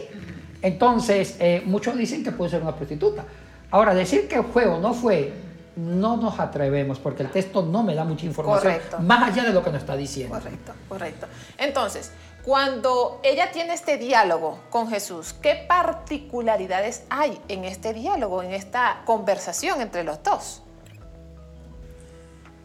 Entonces, 0.62 1.36
eh, 1.38 1.62
muchos 1.64 1.96
dicen 1.96 2.24
que 2.24 2.32
puede 2.32 2.50
ser 2.50 2.62
una 2.62 2.74
prostituta. 2.74 3.24
Ahora, 3.70 3.94
decir 3.94 4.26
que 4.26 4.42
fue 4.42 4.66
o 4.66 4.80
no 4.80 4.94
fue, 4.94 5.32
no 5.76 6.16
nos 6.16 6.40
atrevemos 6.40 6.98
porque 6.98 7.22
el 7.22 7.30
texto 7.30 7.62
no 7.62 7.82
me 7.82 7.94
da 7.94 8.04
mucha 8.04 8.26
información 8.26 8.72
Correcto. 8.74 8.98
más 9.00 9.30
allá 9.30 9.44
de 9.44 9.52
lo 9.52 9.62
que 9.62 9.70
nos 9.70 9.82
está 9.82 9.96
diciendo. 9.96 10.34
Correcto, 10.34 10.72
correcto. 10.88 11.26
Entonces, 11.58 12.10
cuando 12.42 13.20
ella 13.22 13.50
tiene 13.52 13.74
este 13.74 13.98
diálogo 13.98 14.60
con 14.70 14.88
Jesús, 14.88 15.34
¿qué 15.34 15.64
particularidades 15.68 17.04
hay 17.10 17.40
en 17.48 17.64
este 17.64 17.92
diálogo, 17.92 18.42
en 18.42 18.52
esta 18.52 19.02
conversación 19.04 19.80
entre 19.80 20.04
los 20.04 20.22
dos? 20.22 20.62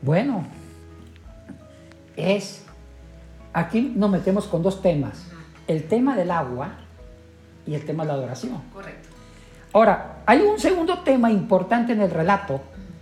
Bueno, 0.02 0.46
es, 2.16 2.64
aquí 3.54 3.94
nos 3.96 4.10
metemos 4.10 4.48
con 4.48 4.64
dos 4.64 4.82
temas, 4.82 5.28
el 5.68 5.84
tema 5.88 6.16
del 6.16 6.32
agua 6.32 6.72
y 7.68 7.76
el 7.76 7.86
tema 7.86 8.04
de 8.04 8.08
la 8.08 8.14
adoración. 8.16 8.62
Correcto. 8.74 9.10
Ahora, 9.74 10.24
hay 10.26 10.40
un 10.42 10.60
segundo 10.60 11.00
tema 11.00 11.32
importante 11.32 11.94
en 11.94 12.02
el 12.02 12.10
relato 12.10 12.62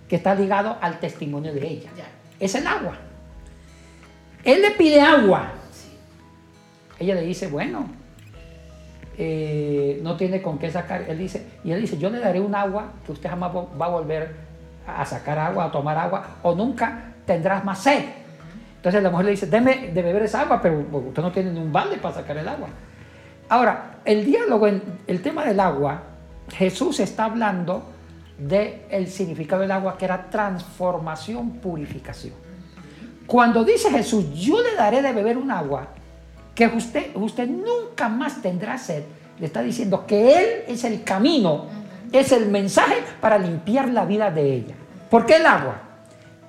que 0.10 0.18
está 0.18 0.36
ligado 0.36 0.78
al 0.82 1.00
testimonio 1.00 1.54
de 1.54 1.66
ella. 1.66 1.90
Ya. 1.96 2.06
Es 2.40 2.54
el 2.56 2.68
agua. 2.68 2.98
Él 4.44 4.62
le 4.62 4.72
pide 4.72 5.02
agua. 5.02 5.52
Ella 7.00 7.16
le 7.16 7.22
dice, 7.22 7.48
bueno, 7.48 7.88
eh, 9.18 10.00
no 10.04 10.18
tiene 10.18 10.42
con 10.42 10.60
qué 10.60 10.70
sacar. 10.70 11.04
Él 11.10 11.18
dice, 11.18 11.48
y 11.64 11.72
él 11.72 11.82
dice, 11.82 11.98
yo 11.98 12.10
le 12.10 12.20
daré 12.20 12.40
un 12.40 12.54
agua 12.54 12.92
que 13.06 13.14
usted 13.14 13.30
jamás 13.30 13.52
va 13.56 13.86
a 13.86 13.90
volver 13.90 14.49
a 14.88 15.06
sacar 15.06 15.38
agua, 15.38 15.66
a 15.66 15.72
tomar 15.72 15.98
agua, 15.98 16.38
o 16.44 16.56
nunca 16.56 17.14
tendrás 17.26 17.64
más 17.64 17.80
sed. 17.80 18.04
Entonces 18.78 19.04
la 19.04 19.10
mujer 19.10 19.26
le 19.26 19.32
dice, 19.32 19.48
deme 19.48 19.92
de 19.94 20.02
beber 20.02 20.24
esa 20.24 20.42
agua, 20.42 20.62
pero 20.62 20.80
usted 20.80 21.22
no 21.22 21.32
tiene 21.32 21.52
ni 21.52 21.60
un 21.60 21.72
balde 21.72 21.98
para 21.98 22.16
sacar 22.16 22.38
el 22.38 22.48
agua. 22.48 22.70
Ahora, 23.50 24.00
el 24.06 24.24
diálogo, 24.26 24.68
en 24.68 24.82
el 25.06 25.22
tema 25.22 25.44
del 25.44 25.60
agua, 25.60 26.04
Jesús 26.50 27.00
está 27.00 27.26
hablando 27.26 27.84
del 28.38 29.08
significado 29.08 29.62
del 29.64 29.72
agua, 29.72 29.98
que 29.98 30.06
era 30.06 30.30
transformación, 30.30 31.52
purificación. 31.58 32.34
Cuando 33.28 33.64
dice 33.64 33.92
Jesús, 33.92 34.34
yo 34.34 34.62
le 34.62 34.76
daré 34.76 35.02
de 35.02 35.12
beber 35.12 35.38
un 35.38 35.52
agua, 35.52 35.90
que 36.56 36.68
usted, 36.68 37.16
usted 37.16 37.48
nunca 37.48 38.10
más 38.10 38.42
tendrá 38.42 38.78
sed, 38.78 39.04
le 39.40 39.46
está 39.46 39.62
diciendo 39.62 40.06
que 40.06 40.38
Él 40.38 40.64
es 40.68 40.84
el 40.84 41.04
camino, 41.04 41.66
es 42.12 42.32
el 42.32 42.48
mensaje 42.48 42.96
para 43.22 43.38
limpiar 43.38 43.90
la 43.90 44.06
vida 44.06 44.32
de 44.32 44.54
ella. 44.54 44.76
¿Por 45.10 45.26
qué 45.26 45.38
el 45.38 45.46
agua? 45.46 45.82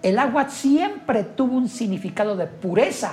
El 0.02 0.18
agua 0.18 0.48
siempre 0.48 1.24
tuvo 1.24 1.56
un 1.56 1.68
significado 1.68 2.36
de 2.36 2.46
pureza, 2.46 3.12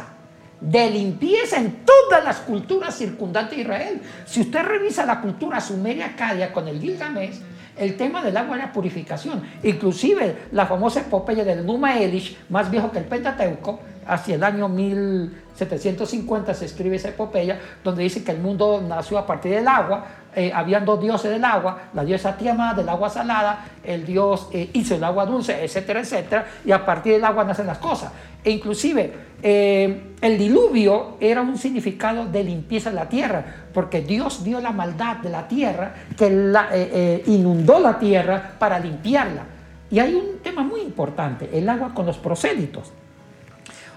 de 0.62 0.90
limpieza 0.90 1.58
en 1.58 1.86
todas 1.86 2.24
las 2.24 2.38
culturas 2.38 2.96
circundantes 2.96 3.58
a 3.58 3.62
Israel. 3.62 4.02
Si 4.26 4.42
usted 4.42 4.64
revisa 4.64 5.06
la 5.06 5.22
cultura 5.22 5.60
sumeria 5.60 6.08
acadia 6.08 6.54
con 6.54 6.68
el 6.68 6.80
Gilgamesh, 6.80 7.42
el 7.78 7.96
tema 7.96 8.24
del 8.24 8.36
agua 8.36 8.58
era 8.58 8.74
purificación. 8.74 9.44
Inclusive 9.64 10.48
la 10.52 10.66
famosa 10.66 11.02
epopeya 11.02 11.44
del 11.44 11.66
Numa 11.66 12.00
Elish, 12.00 12.38
más 12.50 12.72
viejo 12.72 12.92
que 12.92 13.00
el 13.00 13.06
Pentateuco, 13.06 13.80
hacia 14.08 14.36
el 14.36 14.44
año 14.44 14.68
1750 14.70 16.54
se 16.54 16.66
escribe 16.66 16.96
esa 16.96 17.10
epopeya, 17.10 17.60
donde 17.84 18.04
dice 18.04 18.24
que 18.24 18.32
el 18.32 18.40
mundo 18.40 18.84
nació 18.88 19.18
a 19.18 19.28
partir 19.28 19.52
del 19.52 19.68
agua, 19.68 20.06
eh, 20.40 20.52
habían 20.54 20.86
dos 20.86 21.02
dioses 21.02 21.32
del 21.32 21.44
agua, 21.44 21.90
la 21.96 22.06
diosa 22.06 22.38
Tiamat 22.38 22.78
del 22.78 22.88
agua 22.88 23.10
salada, 23.10 23.66
el 23.84 24.06
dios 24.06 24.50
eh, 24.54 24.70
hizo 24.74 24.94
el 24.94 25.04
agua 25.04 25.26
dulce, 25.26 25.66
etcétera, 25.66 26.02
etcétera, 26.02 26.46
y 26.64 26.72
a 26.72 26.86
partir 26.86 27.14
del 27.14 27.26
agua 27.26 27.44
nacen 27.44 27.66
las 27.66 27.80
cosas. 27.80 28.12
E 28.44 28.52
inclusive 28.52 29.12
eh, 29.42 30.14
el 30.22 30.38
diluvio 30.38 31.18
era 31.20 31.42
un 31.42 31.58
significado 31.58 32.28
de 32.28 32.44
limpieza 32.44 32.92
de 32.92 32.98
la 32.98 33.10
tierra, 33.10 33.44
porque 33.74 34.02
Dios 34.02 34.44
vio 34.44 34.60
la 34.60 34.72
maldad 34.72 35.18
de 35.18 35.32
la 35.32 35.48
tierra, 35.48 35.96
que 36.16 37.24
inundó 37.26 37.80
la 37.80 37.98
tierra 37.98 38.52
para 38.60 38.78
limpiarla. 38.78 39.42
Y 39.90 39.98
hay 39.98 40.14
un 40.14 40.38
tema 40.44 40.62
muy 40.62 40.82
importante, 40.82 41.50
el 41.52 41.68
agua 41.68 41.96
con 41.96 42.06
los 42.06 42.20
prosélitos. 42.20 42.92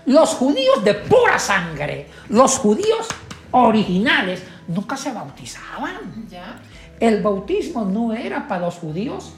Los 0.07 0.31
judíos 0.31 0.83
de 0.85 0.95
pura 0.95 1.39
sangre, 1.39 2.07
los 2.31 2.59
judíos 2.59 3.09
originales, 3.53 4.43
nunca 4.69 4.97
se 4.97 5.13
bautizaban. 5.13 6.27
¿Ya? 6.29 6.61
El 6.99 7.23
bautismo 7.23 7.85
no 7.85 8.13
era 8.13 8.47
para 8.47 8.67
los 8.67 8.77
judíos 8.77 9.33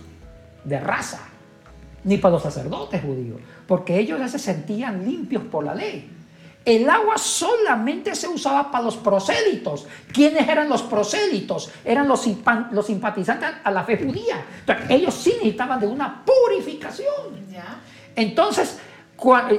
de 0.64 0.80
raza, 0.80 1.20
ni 2.04 2.18
para 2.18 2.34
los 2.34 2.42
sacerdotes 2.42 3.02
judíos, 3.02 3.40
porque 3.66 3.98
ellos 3.98 4.18
ya 4.18 4.28
se 4.28 4.38
sentían 4.38 5.04
limpios 5.04 5.44
por 5.44 5.64
la 5.64 5.74
ley. 5.74 6.10
El 6.64 6.88
agua 6.88 7.18
solamente 7.18 8.14
se 8.14 8.28
usaba 8.28 8.70
para 8.70 8.84
los 8.84 8.96
prosélitos. 8.96 9.86
¿Quiénes 10.12 10.48
eran 10.48 10.68
los 10.68 10.82
prosélitos? 10.82 11.70
Eran 11.84 12.06
los, 12.06 12.24
los 12.70 12.86
simpatizantes 12.86 13.48
a 13.64 13.70
la 13.72 13.82
fe 13.82 13.96
judía. 13.96 14.44
Entonces, 14.60 14.86
ellos 14.90 15.14
sí 15.14 15.30
necesitaban 15.38 15.80
de 15.80 15.88
una 15.88 16.24
purificación. 16.24 17.48
¿Ya? 17.50 17.80
Entonces, 18.14 18.78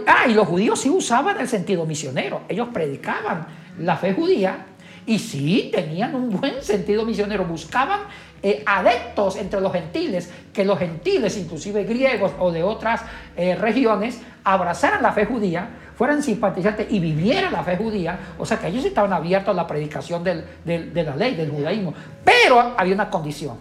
ah, 0.07 0.25
y 0.29 0.33
los 0.33 0.47
judíos 0.47 0.79
sí 0.79 0.89
usaban 0.89 1.39
el 1.41 1.49
sentido 1.49 1.85
misionero. 1.85 2.43
Ellos 2.47 2.69
predicaban 2.73 3.47
la 3.79 3.97
fe 3.97 4.13
judía 4.13 4.65
y 5.05 5.19
sí 5.19 5.69
tenían 5.73 6.15
un 6.15 6.29
buen 6.29 6.63
sentido 6.63 7.05
misionero. 7.05 7.45
Buscaban 7.45 8.01
eh, 8.41 8.63
adeptos 8.65 9.35
entre 9.37 9.61
los 9.61 9.71
gentiles, 9.71 10.31
que 10.53 10.65
los 10.65 10.79
gentiles, 10.79 11.37
inclusive 11.37 11.83
griegos 11.83 12.31
o 12.39 12.51
de 12.51 12.63
otras 12.63 13.01
eh, 13.35 13.55
regiones, 13.55 14.21
abrazaran 14.43 15.01
la 15.01 15.11
fe 15.11 15.25
judía, 15.25 15.69
fueran 15.95 16.23
simpatizantes 16.23 16.87
y 16.91 16.99
vivieran 16.99 17.53
la 17.53 17.63
fe 17.63 17.77
judía. 17.77 18.17
O 18.37 18.45
sea 18.45 18.57
que 18.57 18.67
ellos 18.67 18.85
estaban 18.85 19.13
abiertos 19.13 19.49
a 19.49 19.53
la 19.53 19.67
predicación 19.67 20.23
de 20.23 20.43
la 20.65 21.15
ley, 21.15 21.35
del 21.35 21.51
judaísmo. 21.51 21.93
Pero 22.23 22.73
había 22.77 22.93
una 22.93 23.09
condición 23.09 23.57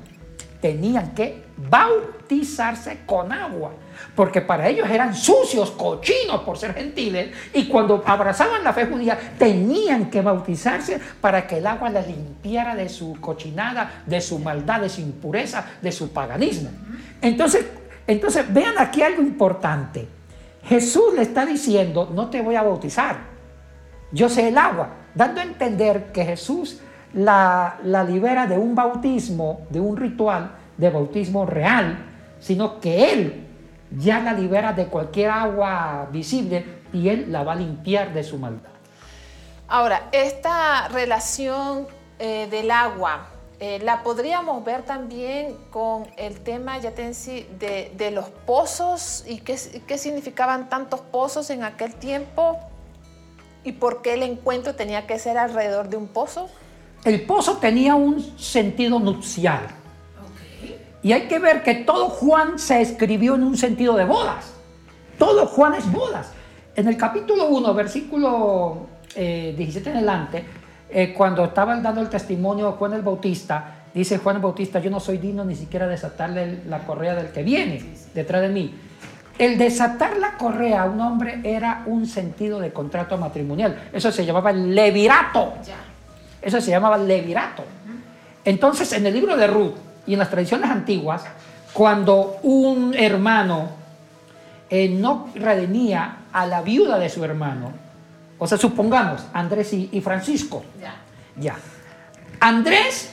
tenían 0.63 1.13
que 1.13 1.43
bautizarse 1.57 3.01
con 3.05 3.33
agua, 3.33 3.73
porque 4.15 4.41
para 4.41 4.69
ellos 4.69 4.89
eran 4.89 5.15
sucios, 5.15 5.71
cochinos 5.73 6.43
por 6.43 6.59
ser 6.59 6.75
gentiles, 6.75 7.31
y 7.53 7.67
cuando 7.67 8.03
abrazaban 8.07 8.65
la 8.65 8.73
fe 8.73 8.87
judía 8.87 9.19
tenían 9.39 10.11
que 10.11 10.21
bautizarse 10.21 11.01
para 11.21 11.47
que 11.47 11.59
el 11.59 11.67
agua 11.67 11.91
les 11.91 12.07
limpiara 12.07 12.75
de 12.75 12.89
su 12.89 13.21
cochinada, 13.21 14.03
de 14.07 14.21
su 14.21 14.39
maldad, 14.39 14.81
de 14.81 14.89
su 14.89 15.01
impureza, 15.01 15.65
de 15.81 15.93
su 15.93 16.13
paganismo. 16.13 16.71
Entonces, 17.21 17.67
entonces 18.07 18.53
vean 18.53 18.75
aquí 18.79 19.03
algo 19.03 19.23
importante. 19.23 20.09
Jesús 20.65 21.15
le 21.15 21.23
está 21.23 21.45
diciendo, 21.45 22.11
no 22.15 22.29
te 22.31 22.41
voy 22.41 22.55
a 22.55 22.63
bautizar, 22.63 23.17
yo 24.13 24.29
sé 24.29 24.49
el 24.49 24.59
agua, 24.59 24.91
dando 25.15 25.41
a 25.41 25.45
entender 25.45 26.13
que 26.13 26.25
Jesús 26.25 26.81
la, 27.15 27.79
la 27.83 28.05
libera 28.05 28.47
de 28.47 28.59
un 28.59 28.75
bautismo, 28.75 29.67
de 29.71 29.81
un 29.81 29.97
ritual 29.97 30.53
de 30.77 30.91
bautismo 30.91 31.47
real, 31.47 31.99
sino 32.41 32.81
que 32.81 33.13
Él 33.13 33.47
ya 33.97 34.21
la 34.21 34.33
libera 34.33 34.73
de 34.73 34.87
cualquier 34.87 35.31
agua 35.31 36.09
visible 36.11 36.83
y 36.93 37.09
Él 37.09 37.31
la 37.31 37.43
va 37.43 37.53
a 37.53 37.57
limpiar 37.57 38.13
de 38.13 38.23
su 38.23 38.39
maldad. 38.39 38.71
Ahora, 39.69 40.09
esta 40.13 40.89
relación 40.89 41.87
eh, 42.19 42.47
del 42.51 42.71
agua, 42.71 43.27
eh, 43.59 43.79
la 43.83 44.03
podríamos 44.03 44.65
ver 44.65 44.83
también 44.83 45.57
con 45.71 46.07
el 46.17 46.41
tema, 46.41 46.79
Yatensi, 46.79 47.47
de, 47.59 47.93
de 47.97 48.11
los 48.11 48.27
pozos 48.29 49.25
y 49.27 49.39
qué, 49.39 49.57
qué 49.87 49.99
significaban 49.99 50.69
tantos 50.69 51.01
pozos 51.01 51.49
en 51.51 51.63
aquel 51.63 51.95
tiempo 51.95 52.59
y 53.65 53.73
por 53.73 54.03
qué 54.03 54.15
el 54.15 54.25
encuentro 54.25 54.75
tenía 54.75 55.07
que 55.07 55.19
ser 55.19 55.39
alrededor 55.39 55.89
de 55.89 55.97
un 55.97 56.09
pozo. 56.09 56.49
el 57.05 57.25
pozo 57.25 57.59
tenía 57.59 57.95
un 57.95 58.21
sentido 58.39 58.99
nupcial. 58.99 59.82
Y 61.03 61.13
hay 61.13 61.23
que 61.23 61.39
ver 61.39 61.63
que 61.63 61.75
todo 61.75 62.09
Juan 62.09 62.59
se 62.59 62.81
escribió 62.81 63.35
en 63.35 63.43
un 63.43 63.57
sentido 63.57 63.97
de 63.97 64.05
bodas. 64.05 64.53
Todo 65.19 65.47
Juan 65.47 65.75
es 65.75 65.91
bodas. 65.91 66.31
En 66.77 66.87
el 66.87 66.97
capítulo 66.97 67.49
1, 67.49 67.75
versículo 67.75 68.87
17 69.15 69.91
en 69.91 69.97
adelante, 69.97 70.45
eh, 70.89 71.13
cuando 71.13 71.45
estaba 71.45 71.77
dando 71.77 72.01
el 72.01 72.09
testimonio 72.09 72.67
de 72.67 72.73
Juan 72.73 72.93
el 72.93 73.03
Bautista, 73.03 73.85
dice 73.93 74.19
Juan 74.19 74.37
el 74.37 74.43
Bautista, 74.43 74.79
yo 74.79 74.91
no 74.91 75.01
soy 75.01 75.19
digno 75.19 75.45
ni 75.45 75.57
siquiera 75.57 75.87
de 75.87 75.93
desatarle 75.93 76.61
la 76.69 76.81
correa 76.81 77.15
del 77.15 77.29
que 77.29 77.43
viene 77.43 77.83
detrás 78.15 78.43
de 78.43 78.49
mí. 78.49 78.75
El 79.39 79.59
desatar 79.59 80.19
la 80.19 80.37
correa 80.37 80.83
a 80.83 80.85
un 80.87 81.01
hombre 81.01 81.41
era 81.43 81.83
un 81.87 82.07
sentido 82.07 82.61
de 82.61 82.73
contrato 82.73 83.19
matrimonial. 83.19 83.89
Eso 83.93 84.13
se 84.13 84.25
llamaba 84.25 84.53
levirato. 84.53 85.55
Eso 86.41 86.61
se 86.61 86.71
llamaba 86.71 86.97
levirato. 86.97 87.65
Entonces, 88.45 88.93
en 88.93 89.07
el 89.07 89.15
libro 89.15 89.37
de 89.37 89.47
Ruth 89.47 89.75
y 90.07 90.15
en 90.15 90.19
las 90.19 90.31
tradiciones 90.31 90.71
antiguas, 90.71 91.25
cuando 91.73 92.39
un 92.43 92.95
hermano 92.95 93.71
eh, 94.69 94.89
no 94.89 95.31
redimía 95.35 96.17
a 96.33 96.47
la 96.47 96.63
viuda 96.63 96.99
de 96.99 97.09
su 97.09 97.25
hermano, 97.25 97.73
o 98.39 98.47
sea, 98.47 98.59
supongamos 98.59 99.25
Andrés 99.33 99.73
y, 99.73 100.01
Francisco, 100.01 100.65
ya. 100.81 100.97
ya. 101.37 101.57
Andrés 102.41 103.13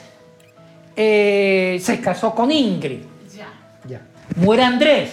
eh, 0.96 1.80
se 1.84 2.02
casó 2.02 2.34
con 2.34 2.52
Ingrid, 2.52 3.02
ya. 3.36 3.48
ya. 3.88 4.02
Muere 4.36 4.64
Andrés, 4.64 5.12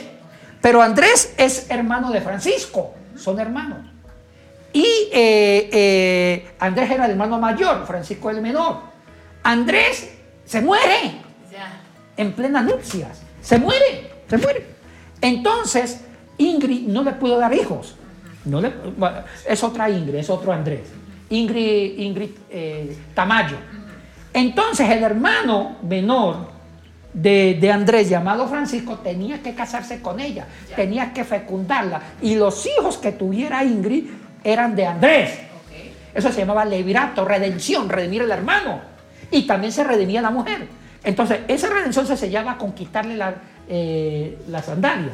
pero 0.60 0.80
Andrés 0.80 1.34
es 1.36 1.70
hermano 1.70 2.10
de 2.10 2.20
Francisco, 2.20 2.94
son 3.16 3.38
hermanos. 3.38 3.78
Y 4.72 5.08
eh, 5.12 5.70
eh, 5.72 6.50
Andrés 6.58 6.90
era 6.90 7.06
el 7.06 7.12
hermano 7.12 7.38
mayor, 7.38 7.86
Francisco 7.86 8.30
el 8.30 8.42
menor. 8.42 8.80
Andrés 9.42 10.10
se 10.44 10.60
muere 10.60 11.12
en 12.16 12.32
plena 12.32 12.62
nupcias. 12.62 13.22
Se 13.40 13.58
muere, 13.58 14.10
se 14.28 14.38
muere. 14.38 14.66
Entonces, 15.20 16.00
Ingrid 16.38 16.86
no 16.88 17.02
le 17.02 17.12
pudo 17.12 17.38
dar 17.38 17.54
hijos. 17.54 17.96
No 18.44 18.60
le, 18.60 18.72
es 19.48 19.62
otra 19.64 19.90
Ingrid, 19.90 20.16
es 20.16 20.30
otro 20.30 20.52
Andrés. 20.52 20.88
Ingrid, 21.30 21.98
Ingrid 21.98 22.30
eh, 22.50 22.96
Tamayo. 23.14 23.56
Entonces, 24.32 24.88
el 24.90 25.02
hermano 25.02 25.76
menor 25.82 26.56
de, 27.12 27.70
Andrés, 27.72 28.08
llamado 28.08 28.46
Francisco, 28.46 28.98
tenía 28.98 29.42
que 29.42 29.54
casarse 29.54 30.00
con 30.02 30.20
ella, 30.20 30.46
tenía 30.74 31.12
que 31.12 31.24
fecundarla. 31.24 32.02
Y 32.20 32.34
los 32.34 32.66
hijos 32.66 32.98
que 32.98 33.12
tuviera 33.12 33.64
Ingrid 33.64 34.04
eran 34.44 34.76
de 34.76 34.86
Andrés. 34.86 35.38
Eso 36.14 36.30
se 36.30 36.40
llamaba 36.40 36.64
levirato, 36.64 37.24
redención, 37.24 37.88
redimir 37.88 38.22
al 38.22 38.30
hermano. 38.30 38.80
Y 39.30 39.46
también 39.46 39.72
se 39.72 39.84
redimía 39.84 40.20
la 40.22 40.30
mujer. 40.30 40.66
Entonces, 41.06 41.40
esa 41.48 41.70
redención 41.70 42.06
se 42.06 42.16
sellaba 42.16 42.58
con 42.58 42.72
quitarle 42.72 43.16
la, 43.16 43.34
eh, 43.68 44.38
la 44.48 44.62
sandalia. 44.62 45.12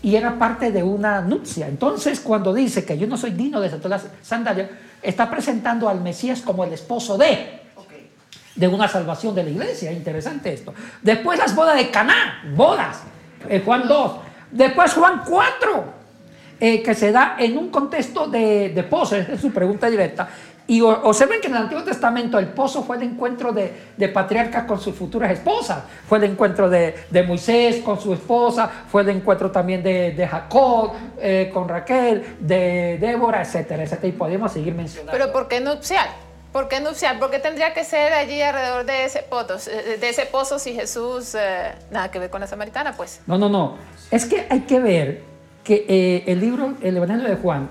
Y 0.00 0.16
era 0.16 0.38
parte 0.38 0.72
de 0.72 0.82
una 0.82 1.20
nupcia. 1.20 1.68
Entonces, 1.68 2.20
cuando 2.20 2.54
dice 2.54 2.84
que 2.86 2.96
yo 2.96 3.06
no 3.06 3.18
soy 3.18 3.32
digno 3.32 3.60
de 3.60 3.68
desatar 3.68 3.90
la 3.90 4.00
sandalia, 4.22 4.70
está 5.02 5.28
presentando 5.28 5.88
al 5.88 6.00
Mesías 6.00 6.40
como 6.40 6.64
el 6.64 6.72
esposo 6.72 7.18
de 7.18 7.58
de 8.58 8.66
una 8.66 8.88
salvación 8.88 9.34
de 9.34 9.44
la 9.44 9.50
iglesia. 9.50 9.92
Interesante 9.92 10.52
esto. 10.52 10.74
Después 11.00 11.38
las 11.38 11.54
bodas 11.54 11.76
de 11.76 11.90
Caná, 11.90 12.42
bodas, 12.56 13.02
eh, 13.48 13.62
Juan 13.64 13.86
2. 13.86 14.12
Después 14.50 14.94
Juan 14.94 15.22
4, 15.24 15.84
eh, 16.58 16.82
que 16.82 16.94
se 16.94 17.12
da 17.12 17.36
en 17.38 17.56
un 17.56 17.68
contexto 17.68 18.26
de, 18.26 18.70
de 18.70 18.82
pozo, 18.82 19.16
es 19.16 19.40
su 19.40 19.52
pregunta 19.52 19.88
directa. 19.88 20.28
Y 20.70 20.82
observen 20.82 21.40
que 21.40 21.46
en 21.46 21.54
el 21.54 21.62
Antiguo 21.62 21.82
Testamento 21.82 22.38
el 22.38 22.48
pozo 22.48 22.82
fue 22.82 22.98
el 22.98 23.02
encuentro 23.02 23.52
de, 23.52 23.72
de 23.96 24.08
patriarcas 24.10 24.64
con 24.64 24.78
sus 24.78 24.94
futuras 24.94 25.32
esposas, 25.32 25.78
fue 26.06 26.18
el 26.18 26.24
encuentro 26.24 26.68
de, 26.68 26.94
de, 27.08 27.22
Moisés 27.22 27.76
con 27.82 27.98
su 27.98 28.12
esposa, 28.12 28.70
fue 28.86 29.00
el 29.00 29.08
encuentro 29.08 29.50
también 29.50 29.82
de, 29.82 30.10
de 30.10 30.28
Jacob 30.28 30.92
eh, 31.18 31.50
con 31.54 31.70
Raquel, 31.70 32.36
de 32.40 32.98
Débora, 33.00 33.40
etcétera, 33.40 33.82
etcétera. 33.82 34.08
Y 34.08 34.12
podemos 34.12 34.52
seguir 34.52 34.74
mencionando. 34.74 35.10
Pero 35.10 35.32
¿por 35.32 35.48
qué 35.48 35.60
nupcial? 35.60 36.06
¿Por 36.52 36.68
qué 36.68 36.80
nupcial? 36.80 37.18
¿Por 37.18 37.30
qué 37.30 37.38
tendría 37.38 37.72
que 37.72 37.84
ser 37.84 38.12
allí 38.12 38.42
alrededor 38.42 38.84
de 38.84 39.06
ese, 39.06 39.22
pozo, 39.22 39.56
de 39.70 40.06
ese 40.06 40.26
pozo 40.26 40.58
si 40.58 40.74
Jesús... 40.74 41.34
Eh, 41.34 41.72
nada 41.90 42.10
que 42.10 42.18
ver 42.18 42.28
con 42.28 42.42
la 42.42 42.46
samaritana, 42.46 42.94
pues. 42.94 43.22
No, 43.26 43.38
no, 43.38 43.48
no. 43.48 43.78
Es 44.10 44.26
que 44.26 44.46
hay 44.50 44.60
que 44.60 44.80
ver 44.80 45.22
que 45.64 45.86
eh, 45.88 46.24
el 46.26 46.40
libro, 46.40 46.74
el 46.82 46.98
Evangelio 46.98 47.26
de 47.26 47.36
Juan 47.36 47.70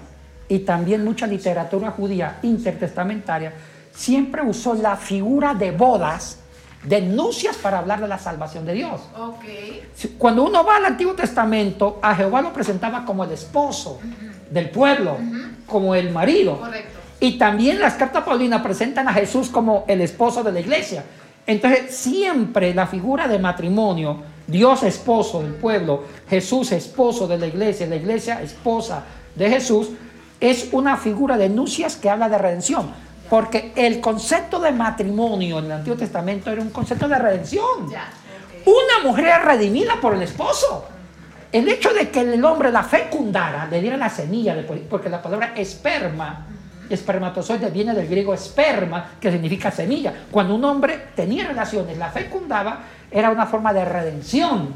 y 0.49 0.59
también 0.59 1.03
mucha 1.03 1.27
literatura 1.27 1.91
judía 1.91 2.39
intertestamentaria 2.41 3.53
siempre 3.93 4.41
usó 4.43 4.75
la 4.75 4.95
figura 4.95 5.53
de 5.53 5.71
bodas, 5.71 6.39
de 6.83 7.01
nupcias 7.01 7.57
para 7.57 7.79
hablar 7.79 7.99
de 7.99 8.07
la 8.07 8.19
salvación 8.19 8.65
de 8.65 8.73
Dios. 8.73 9.01
Okay. 9.17 9.83
Cuando 10.17 10.43
uno 10.43 10.63
va 10.63 10.77
al 10.77 10.85
Antiguo 10.85 11.15
Testamento, 11.15 11.99
a 12.01 12.15
Jehová 12.15 12.41
lo 12.41 12.53
presentaba 12.53 13.03
como 13.03 13.23
el 13.23 13.31
esposo 13.31 13.99
del 14.49 14.69
pueblo, 14.69 15.17
como 15.65 15.95
el 15.95 16.11
marido. 16.11 16.59
Correcto. 16.59 16.99
Y 17.19 17.37
también 17.39 17.79
las 17.79 17.95
cartas 17.95 18.23
paulinas 18.23 18.61
presentan 18.61 19.07
a 19.07 19.13
Jesús 19.13 19.49
como 19.49 19.85
el 19.87 20.01
esposo 20.01 20.43
de 20.43 20.51
la 20.51 20.59
iglesia. 20.59 21.03
Entonces, 21.47 21.95
siempre 21.95 22.73
la 22.73 22.85
figura 22.85 23.27
de 23.27 23.39
matrimonio, 23.39 24.21
Dios 24.45 24.83
esposo 24.83 25.41
del 25.41 25.53
pueblo, 25.53 26.03
Jesús 26.29 26.71
esposo 26.71 27.27
de 27.27 27.39
la 27.39 27.47
iglesia, 27.47 27.87
la 27.87 27.95
iglesia 27.95 28.41
esposa 28.41 29.03
de 29.33 29.49
Jesús, 29.49 29.89
es 30.39 30.69
una 30.71 30.97
figura 30.97 31.37
de 31.37 31.49
nupcias 31.49 31.95
que 31.95 32.09
habla 32.09 32.29
de 32.29 32.37
redención. 32.37 32.91
Porque 33.29 33.73
el 33.75 33.99
concepto 33.99 34.59
de 34.59 34.71
matrimonio 34.71 35.59
en 35.59 35.65
el 35.65 35.71
Antiguo 35.73 35.97
Testamento 35.97 36.51
era 36.51 36.61
un 36.61 36.69
concepto 36.69 37.07
de 37.07 37.17
redención. 37.17 37.87
Una 38.65 39.09
mujer 39.09 39.41
redimida 39.43 39.99
por 40.01 40.13
el 40.13 40.21
esposo. 40.21 40.85
El 41.51 41.67
hecho 41.67 41.93
de 41.93 42.09
que 42.09 42.21
el 42.21 42.43
hombre 42.43 42.71
la 42.71 42.83
fecundara, 42.83 43.67
le 43.67 43.81
diera 43.81 43.97
la 43.97 44.09
semilla, 44.09 44.55
porque 44.89 45.09
la 45.09 45.21
palabra 45.21 45.53
esperma 45.55 46.45
Espermatozoide 46.89 47.69
viene 47.69 47.93
del 47.93 48.07
griego 48.07 48.33
esperma, 48.33 49.11
que 49.19 49.31
significa 49.31 49.71
semilla. 49.71 50.13
Cuando 50.31 50.55
un 50.55 50.63
hombre 50.63 51.07
tenía 51.15 51.47
relaciones, 51.47 51.97
la 51.97 52.09
fecundaba, 52.09 52.79
era 53.11 53.29
una 53.29 53.45
forma 53.45 53.73
de 53.73 53.83
redención. 53.83 54.69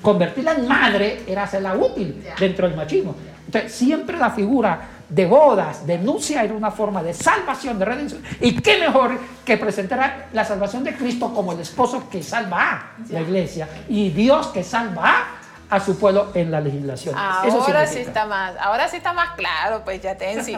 Convertirla 0.00 0.52
en 0.52 0.68
madre 0.68 1.22
era 1.26 1.44
hacerla 1.44 1.74
útil 1.74 2.24
dentro 2.38 2.68
del 2.68 2.76
machismo. 2.76 3.16
Entonces, 3.46 3.72
siempre 3.72 4.16
la 4.16 4.30
figura 4.30 4.80
de 5.08 5.26
bodas, 5.26 5.86
de 5.86 5.98
nupcia, 5.98 6.42
era 6.42 6.54
una 6.54 6.70
forma 6.70 7.02
de 7.02 7.14
salvación, 7.14 7.78
de 7.78 7.84
redención. 7.84 8.22
Y 8.40 8.60
qué 8.60 8.78
mejor 8.78 9.18
que 9.44 9.56
presentar 9.56 10.28
la 10.32 10.44
salvación 10.44 10.84
de 10.84 10.94
Cristo 10.94 11.32
como 11.32 11.52
el 11.52 11.60
esposo 11.60 12.08
que 12.10 12.22
salva 12.22 12.72
a 12.72 12.82
la 13.08 13.20
iglesia 13.20 13.68
y 13.88 14.10
Dios 14.10 14.48
que 14.48 14.64
salva 14.64 15.10
a 15.10 15.36
a 15.70 15.80
su 15.80 15.98
pueblo 15.98 16.30
en 16.34 16.50
la 16.50 16.60
legislación. 16.60 17.14
Ahora 17.16 17.86
sí 17.86 17.98
está 17.98 18.26
más, 18.26 18.54
ahora 18.60 18.88
sí 18.88 18.96
está 18.96 19.12
más 19.12 19.34
claro, 19.36 19.82
pues 19.84 20.00
ya 20.00 20.16
te 20.16 20.42
sí. 20.42 20.56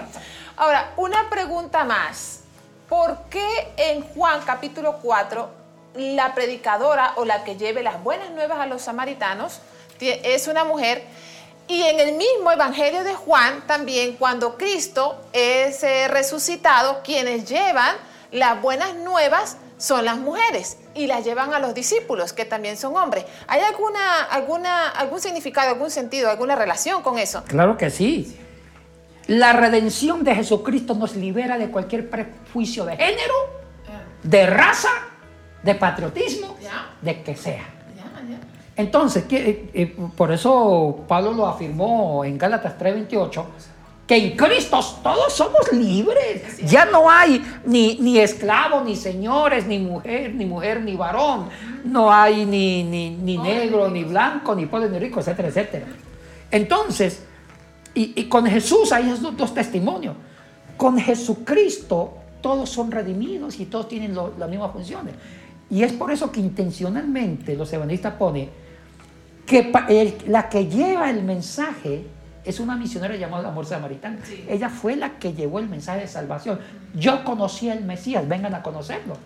Ahora, 0.56 0.90
una 0.96 1.30
pregunta 1.30 1.84
más. 1.84 2.40
¿Por 2.88 3.18
qué 3.28 3.46
en 3.76 4.02
Juan 4.02 4.40
capítulo 4.46 4.98
4 5.02 5.50
la 5.94 6.34
predicadora 6.34 7.12
o 7.16 7.24
la 7.24 7.44
que 7.44 7.56
lleve 7.56 7.82
las 7.82 8.02
buenas 8.02 8.30
nuevas 8.30 8.58
a 8.60 8.66
los 8.66 8.82
samaritanos 8.82 9.60
es 10.00 10.48
una 10.48 10.64
mujer? 10.64 11.04
Y 11.68 11.82
en 11.82 12.00
el 12.00 12.16
mismo 12.16 12.50
Evangelio 12.50 13.04
de 13.04 13.14
Juan 13.14 13.62
también 13.66 14.16
cuando 14.16 14.56
Cristo 14.56 15.20
es 15.34 15.82
eh, 15.82 16.08
resucitado, 16.08 17.02
quienes 17.04 17.46
llevan 17.46 17.94
las 18.32 18.60
buenas 18.62 18.94
nuevas 18.96 19.58
son 19.76 20.06
las 20.06 20.16
mujeres 20.16 20.78
y 20.94 21.06
las 21.06 21.24
llevan 21.24 21.52
a 21.52 21.58
los 21.58 21.74
discípulos, 21.74 22.32
que 22.32 22.46
también 22.46 22.78
son 22.78 22.96
hombres. 22.96 23.26
¿Hay 23.46 23.60
alguna, 23.60 24.22
alguna, 24.24 24.88
algún 24.88 25.20
significado, 25.20 25.68
algún 25.68 25.90
sentido, 25.90 26.30
alguna 26.30 26.56
relación 26.56 27.02
con 27.02 27.18
eso? 27.18 27.44
Claro 27.44 27.76
que 27.76 27.90
sí. 27.90 28.34
La 29.26 29.52
redención 29.52 30.24
de 30.24 30.34
Jesucristo 30.34 30.94
nos 30.94 31.16
libera 31.16 31.58
de 31.58 31.70
cualquier 31.70 32.08
prejuicio 32.08 32.86
de 32.86 32.96
género, 32.96 33.34
de 34.22 34.46
raza, 34.46 34.88
de 35.62 35.74
patriotismo, 35.74 36.56
de 37.02 37.22
que 37.22 37.36
sea. 37.36 37.77
Entonces, 38.78 39.24
eh, 39.32 39.70
eh, 39.74 39.96
por 40.16 40.30
eso 40.30 41.00
Pablo 41.08 41.32
lo 41.32 41.48
afirmó 41.48 42.24
en 42.24 42.38
Gálatas 42.38 42.78
3:28, 42.78 43.44
que 44.06 44.16
en 44.16 44.36
Cristo 44.36 44.78
todos 45.02 45.32
somos 45.32 45.72
libres. 45.72 46.58
Ya 46.58 46.84
no 46.84 47.10
hay 47.10 47.44
ni, 47.66 47.98
ni 47.98 48.20
esclavos, 48.20 48.84
ni 48.84 48.94
señores, 48.94 49.66
ni 49.66 49.80
mujer, 49.80 50.32
ni 50.32 50.46
mujer, 50.46 50.80
ni 50.80 50.94
varón. 50.94 51.48
No 51.84 52.12
hay 52.12 52.46
ni, 52.46 52.84
ni, 52.84 53.36
negro, 53.36 53.90
ni 53.90 54.04
blanco, 54.04 54.54
ni 54.54 54.66
pobre, 54.66 54.88
ni 54.88 55.00
rico, 55.00 55.18
etcétera, 55.18 55.48
etcétera. 55.48 55.86
Entonces, 56.48 57.24
y, 57.94 58.24
con 58.26 58.46
Jesús 58.46 58.92
hay 58.92 59.10
esos 59.10 59.36
dos 59.36 59.54
testimonios. 59.54 60.14
Con 60.76 61.00
Jesucristo 61.00 62.14
todos 62.40 62.70
son 62.70 62.92
redimidos 62.92 63.58
y 63.58 63.66
todos 63.66 63.88
tienen 63.88 64.14
las 64.14 64.48
mismas 64.48 64.70
funciones. 64.70 65.16
Y 65.68 65.82
es 65.82 65.92
por 65.92 66.12
eso 66.12 66.30
que 66.30 66.38
intencionalmente 66.38 67.56
los 67.56 67.72
evangelistas 67.72 68.14
ponen 68.14 68.67
que 69.48 69.72
la 70.26 70.48
que 70.48 70.66
lleva 70.66 71.10
el 71.10 71.22
mensaje 71.22 72.06
es 72.44 72.60
una 72.60 72.76
misionera 72.76 73.16
llamada 73.16 73.44
la 73.44 73.48
Amor 73.48 73.66
Samaritana. 73.66 74.18
Ella 74.48 74.68
fue 74.68 74.94
la 74.94 75.18
que 75.18 75.32
llevó 75.32 75.58
el 75.58 75.68
mensaje 75.68 76.00
de 76.00 76.06
salvación. 76.06 76.60
Yo 76.94 77.24
conocí 77.24 77.70
al 77.70 77.82
Mesías, 77.84 78.28
vengan 78.28 78.54
a 78.54 78.62
conocerlo. 78.62 79.16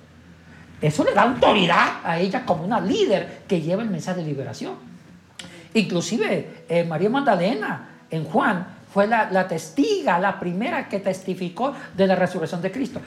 Eso 0.80 1.04
le 1.04 1.12
da 1.12 1.22
autoridad 1.22 2.00
a 2.04 2.18
ella 2.18 2.44
como 2.44 2.64
una 2.64 2.80
líder 2.80 3.42
que 3.46 3.61
lleva 3.61 3.82
el 3.82 3.90
mensaje 3.90 4.20
de 4.20 4.26
liberación. 4.26 4.74
Inclusive 5.74 6.64
eh, 6.68 6.85
María 6.85 7.11
Magdalena 7.11 7.88
en 8.11 8.24
Juan 8.24 8.66
fue 8.92 9.07
la, 9.07 9.48
testiga, 9.48 10.18
la 10.18 10.38
primera 10.38 10.88
que 10.88 11.00
testificó 11.00 11.72
de 11.96 12.07
la 12.07 12.14
resurrección 12.14 12.61
de 12.61 12.70
Cristo. 12.70 13.00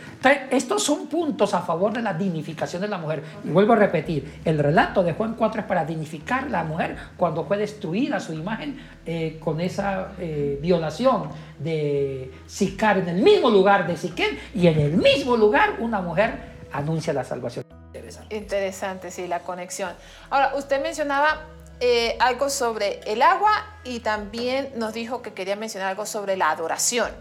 estos 0.50 0.84
son 0.84 1.08
puntos 1.08 1.54
a 1.54 1.62
favor 1.62 1.94
de 1.94 2.02
la 2.02 2.14
dignificación 2.14 2.82
de 2.82 2.88
la 2.88 2.98
mujer. 2.98 3.24
Y 3.44 3.50
vuelvo 3.50 3.74
a 3.74 3.76
repetir, 3.76 4.42
el 4.44 4.58
relato 4.58 5.04
de 5.04 5.14
Juan 5.14 5.36
4 5.36 5.62
es 5.62 5.68
para 5.68 5.86
dignificar 5.86 6.46
a 6.46 6.50
la 6.50 6.64
mujer 6.64 6.96
cuando 7.18 7.46
fue 7.46 7.58
destruida 7.58 8.20
su 8.20 8.34
imagen 8.34 8.80
eh, 9.06 9.38
con 9.40 9.62
esa 9.62 10.14
eh, 10.20 10.58
violación 10.62 11.30
de 11.60 12.32
Sicar 12.48 12.98
en 12.98 13.10
el 13.10 13.22
mismo 13.22 13.50
lugar 13.50 13.86
de 13.86 13.96
Siquén 13.96 14.40
y 14.54 14.68
en 14.68 14.80
el 14.80 14.94
mismo 14.94 15.38
lugar 15.38 15.76
una 15.80 16.02
mujer 16.02 16.56
anuncia 16.72 17.14
la 17.14 17.24
salvación. 17.24 17.66
Interesante. 17.88 18.36
Interesante, 18.36 19.12
sí, 19.12 19.28
la 19.28 19.40
conexión. 19.40 19.92
Ahora, 20.30 20.56
usted 20.56 20.82
mencionaba 20.82 21.46
eh, 21.88 22.18
algo 22.20 22.50
sobre 22.50 23.00
el 23.06 23.22
agua 23.22 23.52
y 23.84 24.00
también 24.00 24.72
nos 24.76 24.92
dijo 24.92 25.22
que 25.22 25.34
quería 25.34 25.56
mencionar 25.56 25.90
algo 25.90 26.08
sobre 26.08 26.36
la 26.36 26.50
adoración. 26.50 27.12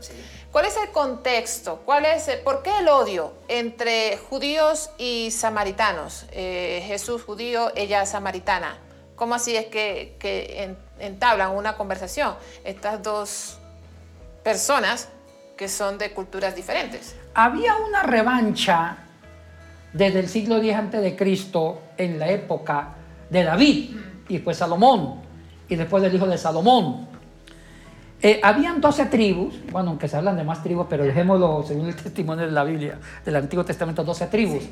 ¿Cuál 0.51 0.65
es 0.65 0.75
el 0.79 0.89
contexto? 0.89 1.83
¿Cuál 1.85 2.07
es, 2.07 2.31
¿Por 2.43 2.63
qué 2.63 2.71
el 2.79 2.89
odio 2.89 3.35
entre 3.49 4.17
judíos 4.17 4.89
y 4.97 5.31
samaritanos? 5.33 6.25
Eh, 6.33 6.83
Jesús 6.87 7.23
judío, 7.23 7.73
ella 7.77 8.07
samaritana. 8.07 8.79
¿Cómo 9.17 9.35
así 9.35 9.55
es 9.55 9.67
que, 9.67 10.17
que 10.19 10.75
entablan 10.99 11.51
una 11.51 11.77
conversación 11.77 12.35
estas 12.65 13.03
dos 13.03 13.59
personas 14.43 15.11
que 15.59 15.69
son 15.69 15.99
de 15.99 16.13
culturas 16.13 16.57
diferentes? 16.57 17.15
Había 17.35 17.77
una 17.77 18.03
revancha 18.03 18.97
desde 19.93 20.21
el 20.21 20.29
siglo 20.31 20.57
X 20.57 20.75
antes 20.75 21.03
de 21.03 21.15
Cristo 21.15 21.83
en 21.99 22.19
la 22.19 22.31
época 22.31 22.95
de 23.29 23.45
David 23.45 24.14
y 24.29 24.35
después 24.35 24.57
Salomón, 24.57 25.17
y 25.69 25.77
después 25.77 26.03
del 26.03 26.15
hijo 26.15 26.27
de 26.27 26.39
Salomón. 26.39 27.07
Eh, 28.23 28.41
habían 28.43 28.81
12 28.81 29.07
tribus, 29.07 29.55
bueno, 29.71 29.91
aunque 29.91 30.09
se 30.09 30.17
hablan 30.17 30.37
de 30.37 30.45
más 30.45 30.63
tribus, 30.63 30.87
pero 30.89 31.05
dejémoslo 31.05 31.63
según 31.67 31.89
el 31.89 31.97
testimonio 32.03 32.47
de 32.47 32.53
la 32.53 32.65
Biblia, 32.65 32.99
del 33.25 33.37
Antiguo 33.37 33.65
Testamento, 33.65 34.03
12 34.03 34.27
tribus. 34.29 34.65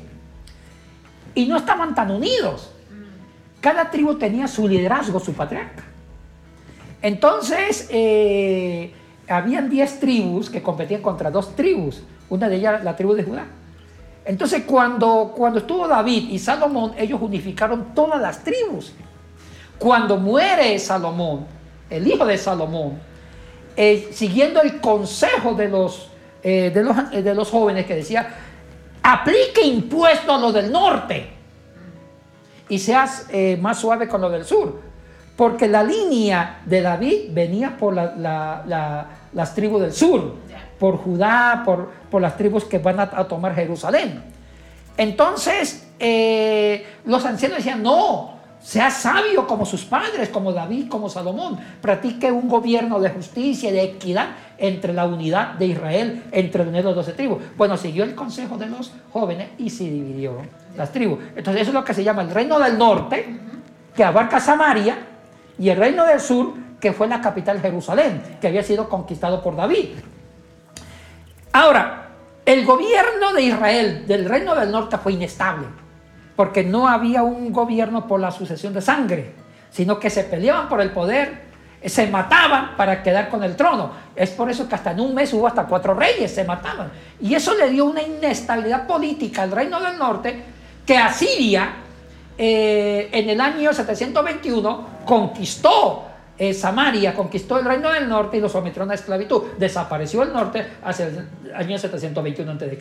Y 1.35 1.45
no 1.45 1.57
estaban 1.57 1.93
tan 1.93 2.11
unidos. 2.11 2.71
Cada 3.61 3.89
tribu 3.89 4.15
tenía 4.15 4.47
su 4.47 4.67
liderazgo, 4.67 5.19
su 5.19 5.33
patriarca. 5.33 5.83
Entonces, 7.01 7.87
eh, 7.91 8.93
habían 9.27 9.69
10 9.69 9.99
tribus 9.99 10.49
que 10.49 10.61
competían 10.61 11.01
contra 11.01 11.31
dos 11.31 11.55
tribus. 11.55 12.03
Una 12.29 12.49
de 12.49 12.55
ellas, 12.57 12.83
la 12.83 12.95
tribu 12.95 13.13
de 13.13 13.23
Judá. 13.23 13.45
Entonces, 14.25 14.63
cuando, 14.65 15.33
cuando 15.35 15.59
estuvo 15.59 15.87
David 15.87 16.29
y 16.29 16.39
Salomón, 16.39 16.93
ellos 16.97 17.21
unificaron 17.21 17.93
todas 17.93 18.21
las 18.21 18.43
tribus. 18.43 18.93
Cuando 19.83 20.15
muere 20.15 20.79
Salomón, 20.79 21.45
el 21.89 22.07
hijo 22.07 22.25
de 22.25 22.37
Salomón, 22.37 23.01
eh, 23.75 24.11
siguiendo 24.13 24.61
el 24.61 24.79
consejo 24.79 25.55
de 25.55 25.67
los, 25.67 26.07
eh, 26.41 26.71
los, 26.73 26.95
eh, 27.11 27.21
de 27.21 27.35
los 27.35 27.49
jóvenes 27.49 27.85
que 27.85 27.95
decía, 27.95 28.33
aplique 29.03 29.61
impuesto 29.65 30.33
a 30.33 30.37
lo 30.37 30.53
del 30.53 30.71
norte 30.71 31.31
y 32.69 32.79
seas 32.79 33.27
más 33.59 33.77
suave 33.77 34.07
con 34.07 34.21
lo 34.21 34.29
del 34.29 34.45
sur. 34.45 34.79
Porque 35.35 35.67
la 35.67 35.83
línea 35.83 36.61
de 36.63 36.81
David 36.81 37.31
venía 37.31 37.75
por 37.75 37.93
las 37.93 39.53
tribus 39.53 39.81
del 39.81 39.91
sur, 39.91 40.35
por 40.79 40.95
Judá, 40.95 41.61
por, 41.65 41.89
por 42.09 42.21
las 42.21 42.37
tribus 42.37 42.63
que 42.63 42.77
van 42.77 43.01
a 43.01 43.27
tomar 43.27 43.53
Jerusalén. 43.53 44.23
Entonces, 44.95 45.89
los 47.03 47.25
ancianos 47.25 47.57
decían, 47.57 47.83
no, 47.83 48.42
sea 48.63 48.89
sabio 48.89 49.45
como 49.45 49.65
sus 49.65 49.83
padres, 49.83 50.29
como 50.29 50.53
David, 50.53 50.87
como 50.87 51.09
Salomón. 51.09 51.59
Practique 51.81 52.31
un 52.31 52.47
gobierno 52.47 52.97
de 53.01 53.09
justicia 53.09 53.69
y 53.69 53.73
de 53.73 53.83
equidad 53.83 54.29
entre 54.57 54.93
la 54.93 55.05
unidad 55.05 55.55
de 55.55 55.67
Israel, 55.67 56.23
entre 56.31 56.63
los 56.63 56.95
doce 56.95 57.11
tribus. 57.11 57.43
Bueno, 57.57 57.75
siguió 57.75 58.05
el 58.05 58.15
consejo 58.15 58.57
de 58.57 58.67
los 58.67 58.93
jóvenes 59.11 59.49
y 59.57 59.69
se 59.69 59.83
dividió 59.83 60.37
las 60.77 60.93
tribus. 60.93 61.19
Entonces 61.35 61.63
eso 61.63 61.71
es 61.71 61.73
lo 61.73 61.83
que 61.83 61.93
se 61.93 62.05
llama 62.05 62.21
el 62.21 62.31
reino 62.31 62.57
del 62.57 62.77
norte, 62.77 63.37
que 63.93 64.03
abarca 64.03 64.39
Samaria, 64.39 64.97
y 65.59 65.67
el 65.67 65.77
reino 65.77 66.05
del 66.05 66.21
sur, 66.21 66.53
que 66.79 66.93
fue 66.93 67.07
la 67.07 67.19
capital 67.19 67.59
Jerusalén, 67.59 68.37
que 68.39 68.47
había 68.47 68.63
sido 68.63 68.87
conquistado 68.87 69.43
por 69.43 69.57
David. 69.57 69.89
Ahora, 71.51 72.07
el 72.45 72.65
gobierno 72.65 73.33
de 73.33 73.41
Israel, 73.41 74.07
del 74.07 74.23
reino 74.23 74.55
del 74.55 74.71
norte, 74.71 74.97
fue 74.97 75.13
inestable 75.13 75.82
porque 76.35 76.63
no 76.63 76.87
había 76.87 77.23
un 77.23 77.51
gobierno 77.51 78.07
por 78.07 78.19
la 78.19 78.31
sucesión 78.31 78.73
de 78.73 78.81
sangre, 78.81 79.33
sino 79.71 79.99
que 79.99 80.09
se 80.09 80.23
peleaban 80.23 80.69
por 80.69 80.81
el 80.81 80.91
poder, 80.91 81.43
se 81.85 82.07
mataban 82.07 82.75
para 82.77 83.03
quedar 83.03 83.29
con 83.29 83.43
el 83.43 83.55
trono. 83.55 83.91
Es 84.15 84.31
por 84.31 84.49
eso 84.49 84.67
que 84.67 84.75
hasta 84.75 84.91
en 84.91 85.01
un 85.01 85.13
mes 85.13 85.33
hubo 85.33 85.47
hasta 85.47 85.65
cuatro 85.65 85.93
reyes, 85.93 86.33
se 86.33 86.43
mataban. 86.43 86.91
Y 87.19 87.33
eso 87.35 87.53
le 87.55 87.69
dio 87.69 87.85
una 87.85 88.01
inestabilidad 88.01 88.87
política 88.87 89.43
al 89.43 89.51
reino 89.51 89.79
del 89.79 89.97
norte 89.97 90.43
que 90.85 90.97
Asiria 90.97 91.73
eh, 92.37 93.09
en 93.11 93.29
el 93.29 93.39
año 93.39 93.73
721 93.73 94.87
conquistó 95.05 96.05
eh, 96.37 96.53
Samaria, 96.53 97.13
conquistó 97.13 97.59
el 97.59 97.65
reino 97.65 97.91
del 97.91 98.09
norte 98.09 98.37
y 98.37 98.41
lo 98.41 98.49
sometió 98.49 98.81
a 98.81 98.85
una 98.85 98.95
esclavitud. 98.95 99.43
Desapareció 99.59 100.23
el 100.23 100.33
norte 100.33 100.65
hacia 100.83 101.07
el 101.07 101.27
año 101.53 101.77
721 101.77 102.51
a.C. 102.51 102.77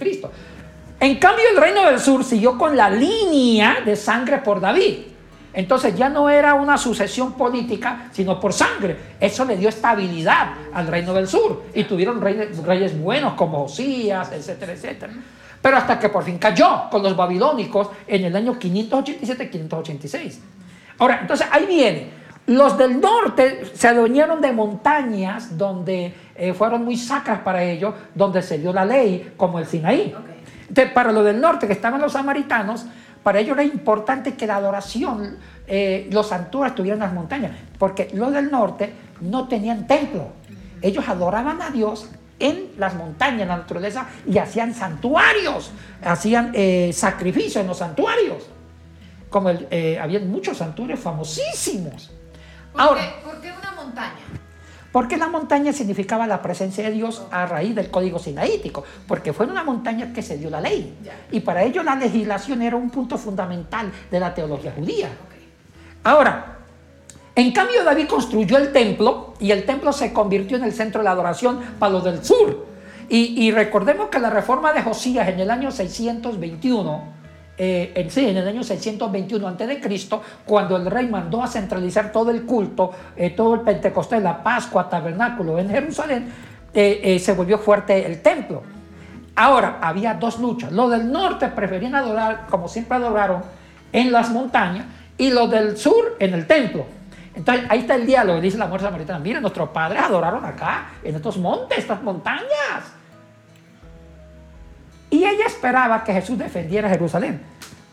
En 1.02 1.16
cambio, 1.16 1.44
el 1.50 1.56
reino 1.56 1.84
del 1.84 1.98
sur 1.98 2.22
siguió 2.22 2.56
con 2.56 2.76
la 2.76 2.88
línea 2.88 3.78
de 3.84 3.96
sangre 3.96 4.38
por 4.38 4.60
David. 4.60 4.98
Entonces 5.52 5.96
ya 5.96 6.08
no 6.08 6.30
era 6.30 6.54
una 6.54 6.78
sucesión 6.78 7.32
política, 7.32 8.08
sino 8.12 8.38
por 8.38 8.52
sangre. 8.52 8.96
Eso 9.18 9.44
le 9.44 9.56
dio 9.56 9.68
estabilidad 9.68 10.52
al 10.72 10.86
reino 10.86 11.12
del 11.12 11.26
sur. 11.26 11.64
Y 11.74 11.82
tuvieron 11.82 12.20
reyes, 12.20 13.02
buenos 13.02 13.32
como 13.32 13.64
Osías, 13.64 14.30
etcétera, 14.30 14.74
etcétera. 14.74 15.12
Pero 15.60 15.76
hasta 15.76 15.98
que 15.98 16.08
por 16.08 16.22
fin 16.22 16.38
cayó 16.38 16.84
con 16.88 17.02
los 17.02 17.16
babilónicos 17.16 17.88
en 18.06 18.24
el 18.24 18.36
año 18.36 18.56
587-586. 18.60 20.38
Ahora, 21.00 21.18
entonces 21.20 21.48
ahí 21.50 21.66
viene. 21.66 22.10
Los 22.46 22.78
del 22.78 23.00
norte 23.00 23.64
se 23.74 23.88
adueñaron 23.88 24.40
de 24.40 24.52
montañas 24.52 25.58
donde 25.58 26.14
eh, 26.36 26.54
fueron 26.54 26.84
muy 26.84 26.96
sacras 26.96 27.40
para 27.40 27.64
ellos, 27.64 27.92
donde 28.14 28.40
se 28.40 28.58
dio 28.58 28.72
la 28.72 28.84
ley, 28.84 29.32
como 29.36 29.58
el 29.58 29.66
Sinaí 29.66 30.14
para 30.94 31.12
lo 31.12 31.22
del 31.22 31.40
norte, 31.40 31.66
que 31.66 31.72
estaban 31.72 32.00
los 32.00 32.12
samaritanos, 32.12 32.86
para 33.22 33.38
ellos 33.38 33.56
era 33.56 33.64
importante 33.64 34.34
que 34.34 34.46
la 34.46 34.56
adoración, 34.56 35.36
eh, 35.66 36.08
los 36.10 36.28
santuarios 36.28 36.72
estuvieran 36.72 36.98
en 37.00 37.04
las 37.06 37.14
montañas, 37.14 37.52
porque 37.78 38.10
los 38.14 38.32
del 38.32 38.50
norte 38.50 38.92
no 39.20 39.46
tenían 39.48 39.86
templo. 39.86 40.30
Ellos 40.80 41.08
adoraban 41.08 41.62
a 41.62 41.70
Dios 41.70 42.10
en 42.40 42.72
las 42.76 42.94
montañas, 42.94 43.42
en 43.42 43.48
la 43.48 43.56
naturaleza, 43.58 44.08
y 44.26 44.38
hacían 44.38 44.74
santuarios, 44.74 45.70
hacían 46.02 46.50
eh, 46.54 46.90
sacrificios 46.92 47.56
en 47.56 47.68
los 47.68 47.78
santuarios. 47.78 48.48
Como 49.30 49.50
eh, 49.50 49.98
había 50.00 50.18
muchos 50.20 50.58
santuarios 50.58 50.98
famosísimos. 50.98 52.10
¿Por 53.24 53.40
qué 53.40 53.52
una 53.52 53.72
montaña? 53.72 54.18
Porque 54.92 55.16
la 55.16 55.28
montaña 55.28 55.72
significaba 55.72 56.26
la 56.26 56.42
presencia 56.42 56.84
de 56.84 56.90
Dios 56.90 57.22
a 57.30 57.46
raíz 57.46 57.74
del 57.74 57.90
código 57.90 58.18
sinaítico, 58.18 58.84
porque 59.08 59.32
fue 59.32 59.46
en 59.46 59.52
una 59.52 59.64
montaña 59.64 60.12
que 60.12 60.20
se 60.22 60.36
dio 60.36 60.50
la 60.50 60.60
ley. 60.60 60.94
Y 61.30 61.40
para 61.40 61.62
ello 61.64 61.82
la 61.82 61.96
legislación 61.96 62.60
era 62.60 62.76
un 62.76 62.90
punto 62.90 63.16
fundamental 63.16 63.90
de 64.10 64.20
la 64.20 64.34
teología 64.34 64.72
judía. 64.76 65.08
Ahora, 66.04 66.58
en 67.34 67.52
cambio 67.52 67.82
David 67.82 68.06
construyó 68.06 68.58
el 68.58 68.70
templo 68.70 69.32
y 69.40 69.50
el 69.50 69.64
templo 69.64 69.92
se 69.94 70.12
convirtió 70.12 70.58
en 70.58 70.64
el 70.64 70.72
centro 70.72 71.00
de 71.00 71.04
la 71.04 71.12
adoración 71.12 71.60
para 71.78 71.92
los 71.92 72.04
del 72.04 72.22
sur. 72.22 72.66
Y, 73.08 73.46
y 73.46 73.50
recordemos 73.50 74.10
que 74.10 74.18
la 74.18 74.28
reforma 74.28 74.74
de 74.74 74.82
Josías 74.82 75.26
en 75.28 75.40
el 75.40 75.50
año 75.50 75.70
621 75.70 77.21
eh, 77.64 77.92
en, 77.94 78.10
sí, 78.10 78.28
en 78.28 78.36
el 78.36 78.48
año 78.48 78.64
621 78.64 79.46
a.C., 79.46 79.80
cuando 80.44 80.76
el 80.76 80.86
rey 80.86 81.06
mandó 81.06 81.44
a 81.44 81.46
centralizar 81.46 82.10
todo 82.10 82.32
el 82.32 82.42
culto, 82.42 82.90
eh, 83.14 83.30
todo 83.30 83.54
el 83.54 83.60
Pentecostés, 83.60 84.20
la 84.20 84.42
Pascua, 84.42 84.88
tabernáculo 84.88 85.60
en 85.60 85.70
Jerusalén, 85.70 86.28
eh, 86.74 87.20
se 87.22 87.32
volvió 87.34 87.58
fuerte 87.58 88.04
el 88.04 88.20
templo. 88.20 88.64
Ahora, 89.36 89.78
había 89.80 90.14
dos 90.14 90.40
luchas. 90.40 90.72
Los 90.72 90.90
del 90.90 91.12
norte 91.12 91.46
preferían 91.50 91.94
adorar, 91.94 92.46
como 92.50 92.66
siempre 92.66 92.96
adoraron, 92.96 93.42
en 93.92 94.10
las 94.10 94.30
montañas, 94.30 94.84
y 95.16 95.30
los 95.30 95.48
del 95.48 95.76
sur 95.76 96.16
en 96.18 96.34
el 96.34 96.48
templo. 96.48 96.84
Entonces, 97.32 97.64
ahí 97.68 97.78
está 97.78 97.94
el 97.94 98.06
diálogo, 98.06 98.40
dice 98.40 98.58
la 98.58 98.66
mujer 98.66 98.80
samaritana, 98.80 99.20
miren, 99.20 99.40
nuestros 99.40 99.68
padres 99.68 100.02
adoraron 100.02 100.44
acá, 100.44 100.94
en 101.04 101.14
estos 101.14 101.38
montes, 101.38 101.78
estas 101.78 102.02
montañas. 102.02 102.92
Y 105.10 105.18
ella 105.18 105.46
esperaba 105.46 106.02
que 106.02 106.12
Jesús 106.12 106.36
defendiera 106.36 106.88
Jerusalén. 106.88 107.51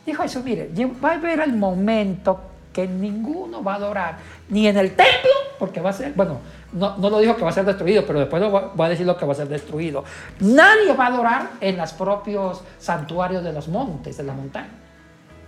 Dijo 0.09 0.23
Jesús, 0.23 0.43
mire, 0.43 0.71
va 1.05 1.11
a 1.11 1.13
haber 1.13 1.39
el 1.41 1.53
momento 1.53 2.39
que 2.73 2.87
ninguno 2.87 3.63
va 3.63 3.73
a 3.73 3.75
adorar, 3.75 4.17
ni 4.49 4.65
en 4.65 4.75
el 4.75 4.95
templo, 4.95 5.29
porque 5.59 5.81
va 5.81 5.91
a 5.91 5.93
ser, 5.93 6.13
bueno, 6.13 6.39
no, 6.73 6.97
no 6.97 7.11
lo 7.11 7.19
dijo 7.19 7.35
que 7.35 7.43
va 7.43 7.51
a 7.51 7.53
ser 7.53 7.63
destruido, 7.63 8.03
pero 8.07 8.17
después 8.17 8.41
va 8.41 8.85
a 8.85 8.89
decir 8.89 9.05
lo 9.05 9.15
que 9.15 9.27
va 9.27 9.33
a 9.33 9.35
ser 9.35 9.47
destruido. 9.47 10.03
Nadie 10.39 10.93
va 10.93 11.03
a 11.03 11.07
adorar 11.09 11.49
en 11.61 11.77
los 11.77 11.93
propios 11.93 12.63
santuarios 12.79 13.43
de 13.43 13.53
los 13.53 13.67
montes, 13.67 14.17
de 14.17 14.23
la 14.23 14.33
montaña, 14.33 14.71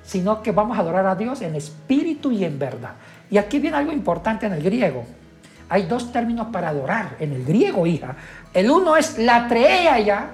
sino 0.04 0.44
que 0.44 0.52
vamos 0.52 0.78
a 0.78 0.82
adorar 0.82 1.08
a 1.08 1.16
Dios 1.16 1.42
en 1.42 1.56
espíritu 1.56 2.32
y 2.32 2.46
en 2.46 2.60
verdad. 2.60 2.92
Y 3.32 3.40
aquí 3.40 3.58
viene 3.58 3.78
algo 3.78 3.92
importante 3.92 4.46
en 4.46 4.54
el 4.54 4.62
griego. 4.62 5.06
Hay 5.70 5.88
dos 5.88 6.12
términos 6.12 6.50
para 6.52 6.70
adorar 6.70 7.16
en 7.20 7.34
el 7.34 7.46
griego, 7.46 7.88
hija. 7.88 8.16
El 8.54 8.70
uno 8.70 8.96
es 8.96 9.18
la 9.18 9.48
treella, 9.48 10.28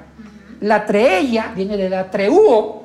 la 0.59 0.85
treella 0.85 1.53
viene 1.55 1.77
de 1.77 1.89
la 1.89 2.11
treuo, 2.11 2.83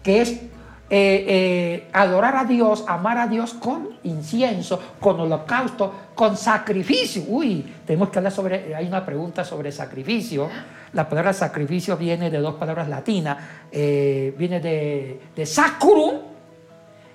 que 0.00 0.22
es 0.22 0.53
eh, 0.90 1.24
eh, 1.26 1.88
adorar 1.94 2.36
a 2.36 2.44
Dios, 2.44 2.84
amar 2.86 3.16
a 3.16 3.26
Dios 3.26 3.54
con 3.54 3.88
incienso, 4.02 4.80
con 5.00 5.18
holocausto, 5.18 5.92
con 6.14 6.36
sacrificio. 6.36 7.24
Uy, 7.26 7.64
tenemos 7.86 8.10
que 8.10 8.18
hablar 8.18 8.32
sobre, 8.32 8.74
hay 8.74 8.86
una 8.86 9.04
pregunta 9.04 9.44
sobre 9.44 9.72
sacrificio. 9.72 10.48
La 10.92 11.08
palabra 11.08 11.32
sacrificio 11.32 11.96
viene 11.96 12.30
de 12.30 12.38
dos 12.38 12.56
palabras 12.56 12.88
latinas, 12.88 13.38
eh, 13.72 14.34
viene 14.36 14.60
de, 14.60 15.20
de 15.34 15.46
sacrum, 15.46 16.18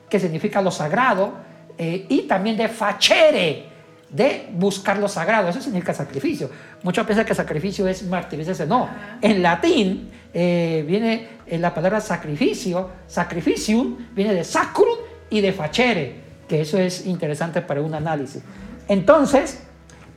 que 0.09 0.19
significa 0.19 0.61
lo 0.61 0.71
sagrado, 0.71 1.47
y 1.77 2.23
también 2.23 2.57
de 2.57 2.67
facere, 2.67 3.65
de 4.09 4.49
buscar 4.51 4.97
lo 4.97 5.07
sagrado. 5.07 5.47
Eso 5.47 5.61
significa 5.61 5.93
sacrificio. 5.93 6.49
Muchos 6.83 7.05
piensan 7.05 7.25
que 7.25 7.33
sacrificio 7.33 7.87
es 7.87 8.03
martirizarse. 8.03 8.65
No, 8.65 8.89
en 9.21 9.41
latín 9.41 10.09
eh, 10.33 10.83
viene 10.87 11.27
eh, 11.47 11.57
la 11.57 11.73
palabra 11.73 11.99
sacrificio, 11.99 12.89
sacrificium, 13.07 13.97
viene 14.13 14.33
de 14.33 14.43
sacrum 14.43 14.97
y 15.29 15.41
de 15.41 15.53
facere, 15.53 16.15
que 16.47 16.61
eso 16.61 16.77
es 16.77 17.05
interesante 17.05 17.61
para 17.61 17.81
un 17.81 17.93
análisis. 17.93 18.43
Entonces, 18.87 19.63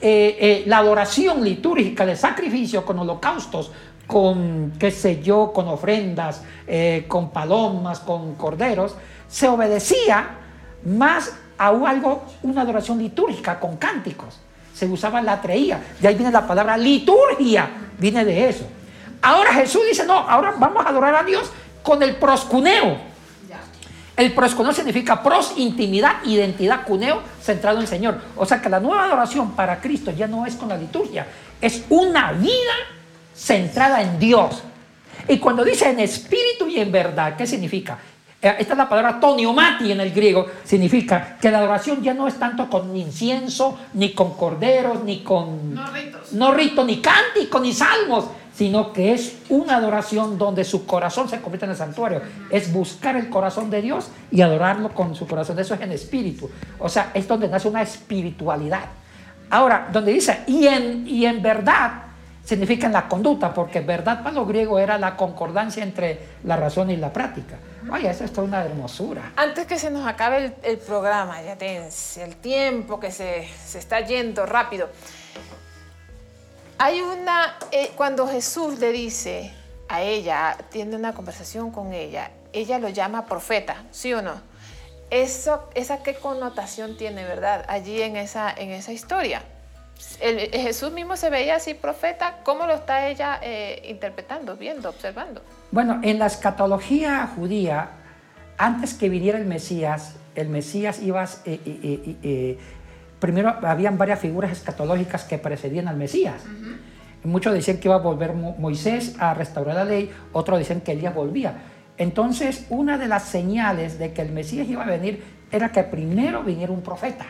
eh, 0.00 0.64
la 0.66 0.78
adoración 0.78 1.42
litúrgica 1.42 2.04
de 2.04 2.16
sacrificio 2.16 2.84
con 2.84 2.98
holocaustos, 2.98 3.72
con, 4.06 4.72
qué 4.78 4.90
sé 4.90 5.22
yo, 5.22 5.52
con 5.54 5.68
ofrendas, 5.68 6.42
con 7.06 7.30
palomas, 7.30 8.00
con 8.00 8.34
corderos, 8.34 8.96
se 9.28 9.48
obedecía 9.48 10.38
más 10.84 11.32
a 11.56 11.68
algo, 11.68 12.24
una 12.42 12.62
adoración 12.62 12.98
litúrgica 12.98 13.60
con 13.60 13.76
cánticos. 13.76 14.40
Se 14.74 14.86
usaba 14.86 15.22
la 15.22 15.40
treía. 15.40 15.80
De 16.00 16.08
ahí 16.08 16.14
viene 16.14 16.32
la 16.32 16.46
palabra 16.46 16.76
liturgia, 16.76 17.70
viene 17.98 18.24
de 18.24 18.48
eso. 18.48 18.66
Ahora 19.22 19.54
Jesús 19.54 19.82
dice, 19.88 20.04
no, 20.04 20.14
ahora 20.14 20.54
vamos 20.58 20.84
a 20.84 20.88
adorar 20.88 21.14
a 21.14 21.22
Dios 21.22 21.50
con 21.82 22.02
el 22.02 22.16
proscuneo. 22.16 23.12
El 24.16 24.32
proscuneo 24.32 24.72
significa 24.72 25.22
pros, 25.22 25.54
intimidad, 25.56 26.22
identidad, 26.24 26.84
cuneo, 26.84 27.22
centrado 27.40 27.78
en 27.78 27.82
el 27.82 27.88
Señor. 27.88 28.20
O 28.36 28.44
sea 28.44 28.60
que 28.60 28.68
la 28.68 28.78
nueva 28.78 29.04
adoración 29.04 29.52
para 29.52 29.80
Cristo 29.80 30.10
ya 30.10 30.26
no 30.26 30.44
es 30.44 30.54
con 30.56 30.68
la 30.68 30.76
liturgia, 30.76 31.26
es 31.60 31.84
una 31.88 32.32
vida 32.32 32.74
centrada 33.34 34.02
en 34.02 34.18
Dios. 34.18 34.62
Y 35.28 35.38
cuando 35.38 35.64
dice 35.64 35.88
en 35.88 36.00
espíritu 36.00 36.66
y 36.68 36.78
en 36.78 36.92
verdad, 36.92 37.36
¿qué 37.36 37.46
significa? 37.46 37.98
Eh, 38.40 38.56
esta 38.58 38.74
es 38.74 38.78
la 38.78 38.88
palabra 38.88 39.20
toniomati 39.20 39.92
en 39.92 40.00
el 40.00 40.10
griego, 40.10 40.46
significa 40.64 41.38
que 41.40 41.50
la 41.50 41.58
adoración 41.58 42.02
ya 42.02 42.12
no 42.12 42.26
es 42.26 42.34
tanto 42.38 42.68
con 42.68 42.94
incienso, 42.96 43.78
ni 43.94 44.12
con 44.12 44.34
corderos, 44.34 45.04
ni 45.04 45.20
con... 45.20 45.74
No 45.74 45.86
ritos. 45.86 46.32
No 46.32 46.52
rito, 46.52 46.84
ni 46.84 47.00
cánticos, 47.00 47.62
ni 47.62 47.72
salmos, 47.72 48.26
sino 48.54 48.92
que 48.92 49.12
es 49.12 49.36
una 49.48 49.76
adoración 49.76 50.38
donde 50.38 50.64
su 50.64 50.86
corazón 50.86 51.28
se 51.28 51.40
convierte 51.40 51.64
en 51.64 51.72
el 51.72 51.76
santuario. 51.76 52.22
Es 52.50 52.72
buscar 52.72 53.16
el 53.16 53.28
corazón 53.28 53.70
de 53.70 53.82
Dios 53.82 54.08
y 54.30 54.42
adorarlo 54.42 54.90
con 54.90 55.14
su 55.14 55.26
corazón. 55.26 55.58
Eso 55.58 55.74
es 55.74 55.80
en 55.80 55.92
espíritu. 55.92 56.50
O 56.78 56.88
sea, 56.88 57.10
es 57.14 57.26
donde 57.26 57.48
nace 57.48 57.68
una 57.68 57.82
espiritualidad. 57.82 58.84
Ahora, 59.50 59.88
donde 59.92 60.12
dice, 60.12 60.40
y 60.46 60.66
en, 60.66 61.06
y 61.06 61.26
en 61.26 61.42
verdad, 61.42 62.02
significa 62.44 62.86
en 62.86 62.92
la 62.92 63.08
conducta, 63.08 63.52
porque 63.52 63.80
verdad 63.80 64.22
para 64.22 64.34
los 64.34 64.48
griegos 64.48 64.80
era 64.80 64.98
la 64.98 65.16
concordancia 65.16 65.82
entre 65.82 66.18
la 66.44 66.56
razón 66.56 66.90
y 66.90 66.96
la 66.96 67.12
práctica. 67.12 67.56
Oye, 67.90 68.10
eso 68.10 68.24
es 68.24 68.36
una 68.38 68.64
hermosura. 68.64 69.32
Antes 69.36 69.66
que 69.66 69.78
se 69.78 69.90
nos 69.90 70.06
acabe 70.06 70.54
el, 70.62 70.78
programa, 70.78 71.42
ya 71.42 71.56
tienes 71.56 72.16
el 72.16 72.36
tiempo 72.36 72.98
que 72.98 73.10
se, 73.10 73.48
se, 73.64 73.78
está 73.78 74.00
yendo 74.00 74.46
rápido. 74.46 74.88
Hay 76.84 77.00
una, 77.00 77.54
eh, 77.70 77.92
cuando 77.94 78.26
Jesús 78.26 78.80
le 78.80 78.90
dice 78.90 79.52
a 79.88 80.02
ella, 80.02 80.56
tiene 80.72 80.96
una 80.96 81.14
conversación 81.14 81.70
con 81.70 81.92
ella, 81.92 82.32
ella 82.52 82.80
lo 82.80 82.88
llama 82.88 83.26
profeta, 83.26 83.84
¿sí 83.92 84.12
o 84.12 84.20
no? 84.20 84.32
Eso, 85.08 85.70
¿Esa 85.76 86.02
qué 86.02 86.16
connotación 86.16 86.96
tiene, 86.96 87.22
verdad? 87.22 87.64
Allí 87.68 88.02
en 88.02 88.16
esa, 88.16 88.52
en 88.52 88.72
esa 88.72 88.90
historia. 88.90 89.42
El, 90.18 90.40
Jesús 90.50 90.90
mismo 90.90 91.16
se 91.16 91.30
veía 91.30 91.54
así 91.54 91.74
profeta, 91.74 92.40
¿cómo 92.42 92.66
lo 92.66 92.74
está 92.74 93.06
ella 93.06 93.38
eh, 93.40 93.80
interpretando, 93.84 94.56
viendo, 94.56 94.88
observando? 94.88 95.40
Bueno, 95.70 96.00
en 96.02 96.18
la 96.18 96.26
escatología 96.26 97.30
judía, 97.36 97.90
antes 98.58 98.94
que 98.94 99.08
viniera 99.08 99.38
el 99.38 99.46
Mesías, 99.46 100.16
el 100.34 100.48
Mesías 100.48 101.00
iba, 101.00 101.24
eh, 101.44 101.60
eh, 101.64 102.16
eh, 102.22 102.58
primero 103.22 103.56
habían 103.62 103.96
varias 103.96 104.18
figuras 104.18 104.50
escatológicas 104.50 105.22
que 105.22 105.38
precedían 105.38 105.86
al 105.86 105.96
Mesías. 105.96 106.42
Muchos 107.22 107.54
decían 107.54 107.76
que 107.78 107.86
iba 107.86 107.94
a 107.94 108.00
volver 108.00 108.34
Moisés 108.34 109.14
a 109.20 109.32
restaurar 109.32 109.76
la 109.76 109.84
ley, 109.84 110.10
otros 110.32 110.58
decían 110.58 110.80
que 110.80 110.90
Elías 110.90 111.14
volvía. 111.14 111.54
Entonces, 111.96 112.66
una 112.68 112.98
de 112.98 113.06
las 113.06 113.22
señales 113.22 114.00
de 114.00 114.12
que 114.12 114.22
el 114.22 114.32
Mesías 114.32 114.66
iba 114.68 114.82
a 114.82 114.86
venir 114.86 115.22
era 115.52 115.70
que 115.70 115.84
primero 115.84 116.42
viniera 116.42 116.72
un 116.72 116.82
profeta. 116.82 117.26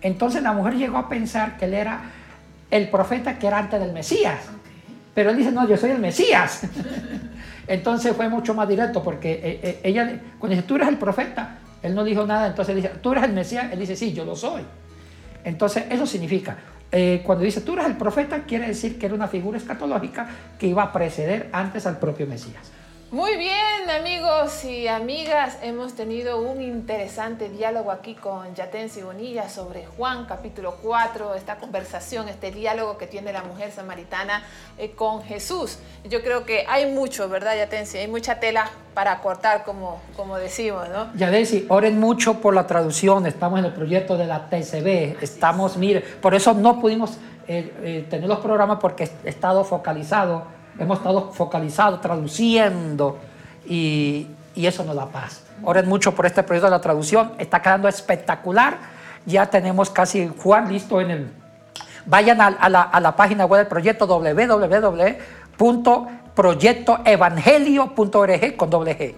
Entonces 0.00 0.42
la 0.42 0.54
mujer 0.54 0.76
llegó 0.76 0.96
a 0.96 1.06
pensar 1.06 1.58
que 1.58 1.66
él 1.66 1.74
era 1.74 2.00
el 2.70 2.88
profeta 2.88 3.38
que 3.38 3.46
era 3.46 3.58
antes 3.58 3.78
del 3.78 3.92
Mesías. 3.92 4.40
Pero 5.12 5.30
él 5.30 5.36
dice, 5.36 5.52
no, 5.52 5.68
yo 5.68 5.76
soy 5.76 5.90
el 5.90 5.98
Mesías. 5.98 6.62
entonces 7.66 8.16
fue 8.16 8.30
mucho 8.30 8.54
más 8.54 8.66
directo 8.66 9.02
porque 9.02 9.32
eh, 9.32 9.60
eh, 9.62 9.80
ella, 9.82 10.18
cuando 10.38 10.56
dice, 10.56 10.66
tú 10.66 10.76
eres 10.76 10.88
el 10.88 10.96
profeta, 10.96 11.58
él 11.82 11.94
no 11.94 12.04
dijo 12.04 12.26
nada, 12.26 12.48
entonces 12.48 12.76
dice, 12.76 12.90
tú 13.02 13.12
eres 13.12 13.24
el 13.24 13.32
Mesías, 13.32 13.72
él 13.72 13.78
dice, 13.78 13.96
sí, 13.96 14.12
yo 14.12 14.24
lo 14.24 14.34
soy. 14.34 14.62
Entonces 15.44 15.84
eso 15.90 16.06
significa, 16.06 16.58
eh, 16.90 17.22
cuando 17.24 17.44
dice, 17.44 17.60
tú 17.60 17.74
eres 17.74 17.86
el 17.86 17.96
profeta, 17.96 18.44
quiere 18.44 18.66
decir 18.66 18.98
que 18.98 19.06
era 19.06 19.14
una 19.14 19.28
figura 19.28 19.58
escatológica 19.58 20.28
que 20.58 20.66
iba 20.66 20.82
a 20.82 20.92
preceder 20.92 21.48
antes 21.52 21.86
al 21.86 21.98
propio 21.98 22.26
Mesías. 22.26 22.72
Muy 23.10 23.38
bien, 23.38 23.88
amigos 23.88 24.66
y 24.66 24.86
amigas, 24.86 25.56
hemos 25.62 25.94
tenido 25.94 26.42
un 26.42 26.60
interesante 26.60 27.48
diálogo 27.48 27.90
aquí 27.90 28.14
con 28.14 28.54
Yatensi 28.54 29.00
Bonilla 29.00 29.48
sobre 29.48 29.86
Juan 29.86 30.26
capítulo 30.26 30.76
4, 30.82 31.34
esta 31.34 31.56
conversación, 31.56 32.28
este 32.28 32.50
diálogo 32.50 32.98
que 32.98 33.06
tiene 33.06 33.32
la 33.32 33.42
mujer 33.42 33.72
samaritana 33.72 34.42
eh, 34.76 34.90
con 34.90 35.22
Jesús. 35.22 35.78
Yo 36.06 36.20
creo 36.20 36.44
que 36.44 36.66
hay 36.68 36.92
mucho, 36.92 37.30
¿verdad, 37.30 37.56
Yatensi? 37.56 37.96
Hay 37.96 38.08
mucha 38.08 38.40
tela 38.40 38.68
para 38.92 39.18
cortar, 39.20 39.64
como, 39.64 40.02
como 40.14 40.36
decimos, 40.36 40.86
¿no? 40.90 41.10
Yatensi, 41.14 41.64
oren 41.70 41.98
mucho 41.98 42.42
por 42.42 42.54
la 42.54 42.66
traducción, 42.66 43.24
estamos 43.24 43.58
en 43.58 43.64
el 43.64 43.72
proyecto 43.72 44.18
de 44.18 44.26
la 44.26 44.50
TCB, 44.50 45.22
estamos, 45.22 45.78
mire, 45.78 46.02
por 46.02 46.34
eso 46.34 46.52
no 46.52 46.78
pudimos 46.78 47.16
eh, 47.46 47.72
eh, 47.82 48.06
tener 48.10 48.28
los 48.28 48.40
programas 48.40 48.80
porque 48.82 49.08
he 49.24 49.30
estado 49.30 49.64
focalizado 49.64 50.57
hemos 50.78 50.98
estado 50.98 51.32
focalizados, 51.32 52.00
traduciendo 52.00 53.18
y, 53.66 54.26
eso 54.54 54.82
nos 54.84 54.96
da 54.96 55.06
paz. 55.06 55.44
Oren 55.62 55.88
mucho 55.88 56.14
por 56.14 56.26
este 56.26 56.42
proyecto 56.42 56.66
de 56.66 56.72
la 56.72 56.80
traducción, 56.80 57.32
está 57.38 57.62
quedando 57.62 57.86
espectacular. 57.86 58.78
Ya 59.24 59.46
tenemos 59.46 59.88
casi 59.90 60.28
Juan 60.42 60.72
listo 60.72 61.00
en 61.00 61.10
el... 61.10 61.32
Vayan 62.06 62.40
a, 62.40 62.68
la, 62.68 62.82
a 62.82 63.00
la, 63.00 63.14
página 63.14 63.44
web 63.44 63.60
del 63.60 63.68
proyecto 63.68 64.06
www.proyectoevangelio.org 66.38 68.56
con 68.56 68.70
doble 68.70 68.96
G. 68.96 69.14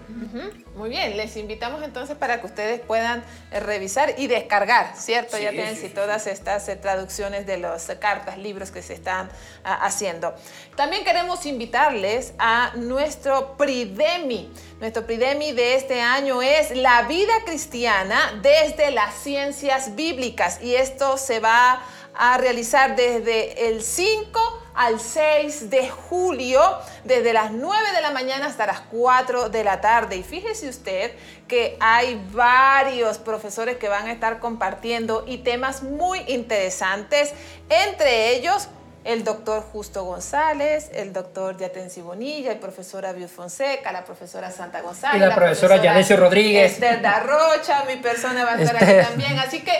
Muy 0.74 0.88
bien, 0.88 1.16
les 1.18 1.36
invitamos 1.36 1.82
entonces 1.82 2.16
para 2.16 2.40
que 2.40 2.46
ustedes 2.46 2.80
puedan 2.80 3.22
eh, 3.50 3.60
revisar 3.60 4.14
y 4.16 4.28
descargar, 4.28 4.96
¿cierto? 4.96 5.36
ya 5.36 5.50
tienen 5.50 5.76
sí, 5.76 5.90
todas 5.90 6.26
estas 6.26 6.66
eh, 6.70 6.76
traducciones 6.76 7.46
de 7.46 7.58
las 7.58 7.84
cartas, 8.00 8.38
libros 8.38 8.70
que 8.70 8.80
se 8.80 8.94
están 8.94 9.28
ah, 9.62 9.80
haciendo. 9.82 10.34
También 10.76 11.04
queremos 11.04 11.44
invitarles 11.44 12.32
a 12.38 12.72
nuestro 12.76 13.58
Pridemi. 13.58 14.50
Nuestro 14.80 15.04
Pridemi 15.04 15.52
de 15.52 15.74
este 15.74 16.00
año 16.00 16.40
es 16.40 16.74
la 16.74 17.02
vida 17.02 17.34
cristiana 17.44 18.40
desde 18.40 18.90
las 18.90 19.14
ciencias 19.16 19.94
bíblicas 19.94 20.62
y 20.62 20.76
esto 20.76 21.18
se 21.18 21.40
va 21.40 21.82
a 22.14 22.38
realizar 22.38 22.96
desde 22.96 23.68
el 23.68 23.82
5 23.82 24.60
al 24.74 25.00
6 25.00 25.70
de 25.70 25.88
julio, 25.88 26.60
desde 27.04 27.32
las 27.32 27.52
9 27.52 27.92
de 27.92 28.00
la 28.00 28.10
mañana 28.10 28.46
hasta 28.46 28.66
las 28.66 28.80
4 28.80 29.48
de 29.48 29.64
la 29.64 29.80
tarde. 29.80 30.16
Y 30.16 30.22
fíjese 30.22 30.68
usted 30.68 31.12
que 31.48 31.76
hay 31.80 32.20
varios 32.32 33.18
profesores 33.18 33.76
que 33.76 33.88
van 33.88 34.06
a 34.06 34.12
estar 34.12 34.38
compartiendo 34.38 35.24
y 35.26 35.38
temas 35.38 35.82
muy 35.82 36.20
interesantes, 36.28 37.32
entre 37.68 38.34
ellos 38.34 38.68
el 39.04 39.24
doctor 39.24 39.62
Justo 39.62 40.04
González, 40.04 40.90
el 40.92 41.12
doctor 41.12 41.56
Yatensi 41.56 42.02
Bonilla, 42.02 42.52
el 42.52 42.58
profesor 42.58 43.06
Abiud 43.06 43.28
Fonseca, 43.28 43.92
la 43.92 44.04
profesora 44.04 44.50
Santa 44.50 44.82
González. 44.82 45.16
Y 45.16 45.24
la, 45.24 45.34
profesora, 45.34 45.76
Yanesio 45.76 46.16
Rodríguez. 46.16 46.72
Esther 46.72 47.00
Darrocha, 47.00 47.84
mi 47.86 47.96
persona 47.96 48.44
va 48.44 48.52
a 48.52 48.62
estar 48.62 48.76
aquí 48.76 49.08
también. 49.08 49.38
Así 49.38 49.62
que, 49.62 49.72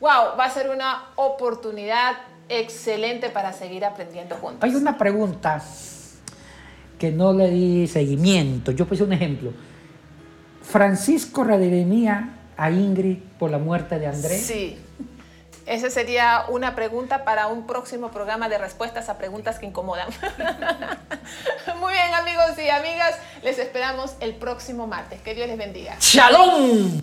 wow, 0.00 0.36
va 0.38 0.44
a 0.44 0.50
ser 0.50 0.70
una 0.70 1.10
oportunidad 1.16 2.18
excelente 2.48 3.30
para 3.30 3.52
seguir 3.52 3.84
aprendiendo 3.84 4.36
juntos. 4.36 4.62
Hay 4.62 4.74
una 4.74 4.96
pregunta 4.96 5.62
que 6.98 7.10
no 7.10 7.32
le 7.32 7.50
di 7.50 7.86
seguimiento. 7.86 8.72
Yo 8.72 8.86
puse 8.86 9.04
un 9.04 9.12
ejemplo. 9.12 9.52
Francisco 10.62 11.44
redimía 11.44 12.34
a 12.56 12.70
Ingrid 12.70 13.18
por 13.38 13.50
la 13.50 13.58
muerte 13.58 13.98
de 13.98 14.06
Andrés. 14.06 14.42
Sí. 14.42 14.76
Esa 15.64 15.90
sería 15.90 16.44
una 16.48 16.74
pregunta 16.74 17.24
para 17.24 17.46
un 17.46 17.66
próximo 17.66 18.10
programa 18.10 18.48
de 18.48 18.56
respuestas 18.56 19.10
a 19.10 19.18
preguntas 19.18 19.58
que 19.58 19.66
incomodan. 19.66 20.08
Muy 21.78 21.92
bien, 21.92 22.14
amigos 22.14 22.58
y 22.58 22.70
amigas, 22.70 23.16
les 23.42 23.58
esperamos 23.58 24.14
el 24.20 24.34
próximo 24.34 24.86
martes. 24.86 25.20
Que 25.20 25.34
Dios 25.34 25.46
les 25.46 25.58
bendiga. 25.58 25.96
¡Shalom! 26.00 27.02